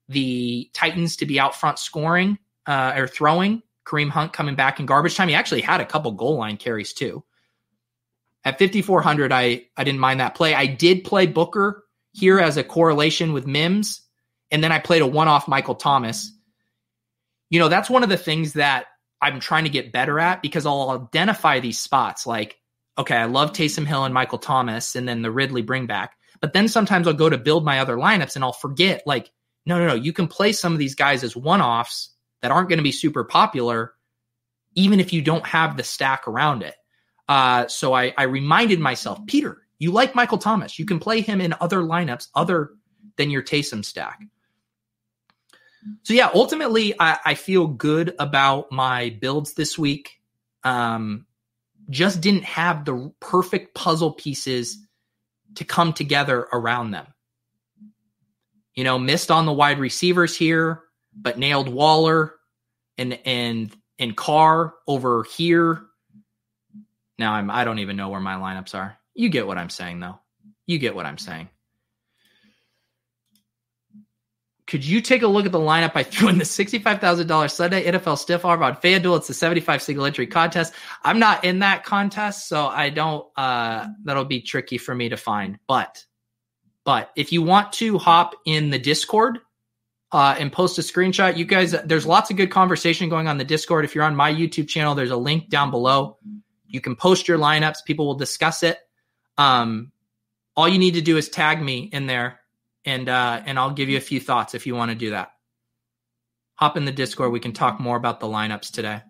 [0.08, 3.62] the Titans to be out front scoring uh, or throwing.
[3.86, 5.28] Kareem Hunt coming back in garbage time.
[5.28, 7.24] He actually had a couple goal line carries too.
[8.44, 10.54] At 5,400, I, I didn't mind that play.
[10.54, 14.02] I did play Booker here as a correlation with Mims.
[14.50, 16.32] And then I played a one off Michael Thomas.
[17.50, 18.86] You know, that's one of the things that
[19.20, 22.58] I'm trying to get better at because I'll identify these spots like,
[22.96, 26.16] okay, I love Taysom Hill and Michael Thomas and then the Ridley bring back.
[26.40, 29.30] But then sometimes I'll go to build my other lineups and I'll forget, like,
[29.66, 32.10] no, no, no, you can play some of these guys as one offs
[32.40, 33.92] that aren't going to be super popular,
[34.74, 36.74] even if you don't have the stack around it.
[37.30, 40.80] Uh, so I, I reminded myself, Peter, you like Michael Thomas.
[40.80, 42.70] You can play him in other lineups other
[43.16, 44.20] than your Taysom stack.
[46.02, 50.20] So yeah, ultimately, I, I feel good about my builds this week.
[50.64, 51.24] Um,
[51.88, 54.84] just didn't have the perfect puzzle pieces
[55.54, 57.06] to come together around them.
[58.74, 60.82] You know, missed on the wide receivers here,
[61.14, 62.34] but nailed Waller
[62.98, 65.86] and and and Carr over here.
[67.20, 68.96] Now I'm I don't even know where my lineups are.
[69.14, 70.18] You get what I'm saying though.
[70.66, 71.50] You get what I'm saying.
[74.66, 78.16] Could you take a look at the lineup I threw in the $65,000 Sunday NFL
[78.16, 79.18] Stiff Arm on FanDuel?
[79.18, 80.72] It's a 75 single entry contest.
[81.02, 85.16] I'm not in that contest, so I don't, uh, that'll be tricky for me to
[85.16, 85.58] find.
[85.66, 86.04] But,
[86.84, 89.40] but if you want to hop in the Discord,
[90.12, 93.44] uh, and post a screenshot, you guys, there's lots of good conversation going on the
[93.44, 93.84] Discord.
[93.84, 96.18] If you're on my YouTube channel, there's a link down below.
[96.70, 97.84] You can post your lineups.
[97.84, 98.78] People will discuss it.
[99.36, 99.92] Um,
[100.56, 102.40] all you need to do is tag me in there
[102.84, 105.32] and uh, and I'll give you a few thoughts if you want to do that.
[106.54, 107.32] Hop in the Discord.
[107.32, 109.02] We can talk more about the lineups today.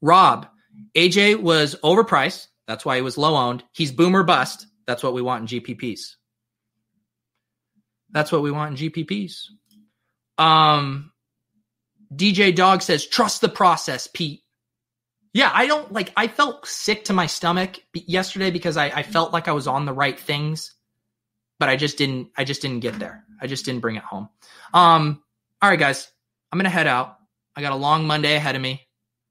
[0.00, 0.48] Rob,
[0.96, 2.48] AJ was overpriced.
[2.66, 3.64] That's why he was low owned.
[3.72, 4.66] He's boomer bust.
[4.86, 6.16] That's what we want in GPPs.
[8.10, 9.44] That's what we want in GPPs.
[10.38, 11.12] Um,
[12.14, 14.42] DJ Dog says, trust the process, Pete.
[15.32, 19.32] Yeah, I don't like, I felt sick to my stomach yesterday because I, I felt
[19.32, 20.74] like I was on the right things
[21.60, 23.22] but I just didn't I just didn't get there.
[23.40, 24.28] I just didn't bring it home.
[24.74, 25.22] Um
[25.62, 26.10] all right guys,
[26.50, 27.18] I'm to head out.
[27.54, 28.88] I got a long Monday ahead of me.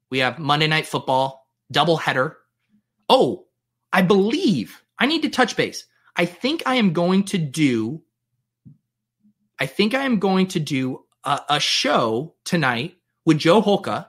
[0.10, 2.38] We have Monday night football, double header.
[3.10, 3.48] Oh,
[3.92, 5.86] I believe I need to touch base.
[6.16, 8.04] I think I am going to do
[9.60, 12.96] I think I am going to do a, a show tonight
[13.26, 14.08] with Joe Holka.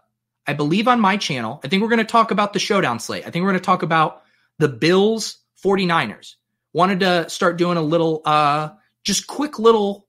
[0.50, 1.60] I believe on my channel.
[1.62, 3.24] I think we're going to talk about the showdown slate.
[3.24, 4.22] I think we're going to talk about
[4.58, 6.34] the Bills 49ers
[6.72, 8.70] wanted to start doing a little, uh,
[9.04, 10.08] just quick little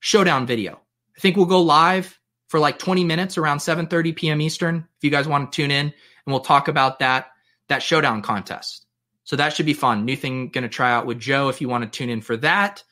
[0.00, 0.80] showdown video.
[1.16, 2.18] I think we'll go live
[2.48, 4.40] for like 20 minutes around 7:30 p.m.
[4.40, 4.88] Eastern.
[4.96, 5.94] If you guys want to tune in, and
[6.26, 7.28] we'll talk about that
[7.68, 8.84] that showdown contest.
[9.22, 10.04] So that should be fun.
[10.04, 11.50] New thing going to try out with Joe.
[11.50, 12.82] If you want to tune in for that,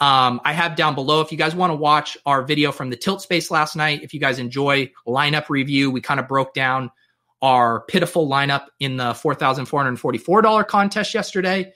[0.00, 1.20] um, I have down below.
[1.20, 4.14] If you guys want to watch our video from the Tilt Space last night, if
[4.14, 6.90] you guys enjoy lineup review, we kind of broke down
[7.42, 11.72] our pitiful lineup in the $4,444 contest yesterday.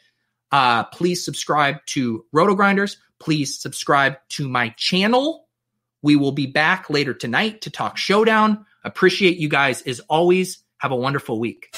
[0.51, 2.97] Uh, please subscribe to RotoGrinders.
[3.19, 5.47] Please subscribe to my channel.
[6.03, 8.67] We will be back later tonight to talk Showdown.
[8.85, 10.63] Appreciate you guys as always.
[10.79, 11.75] Have a wonderful week.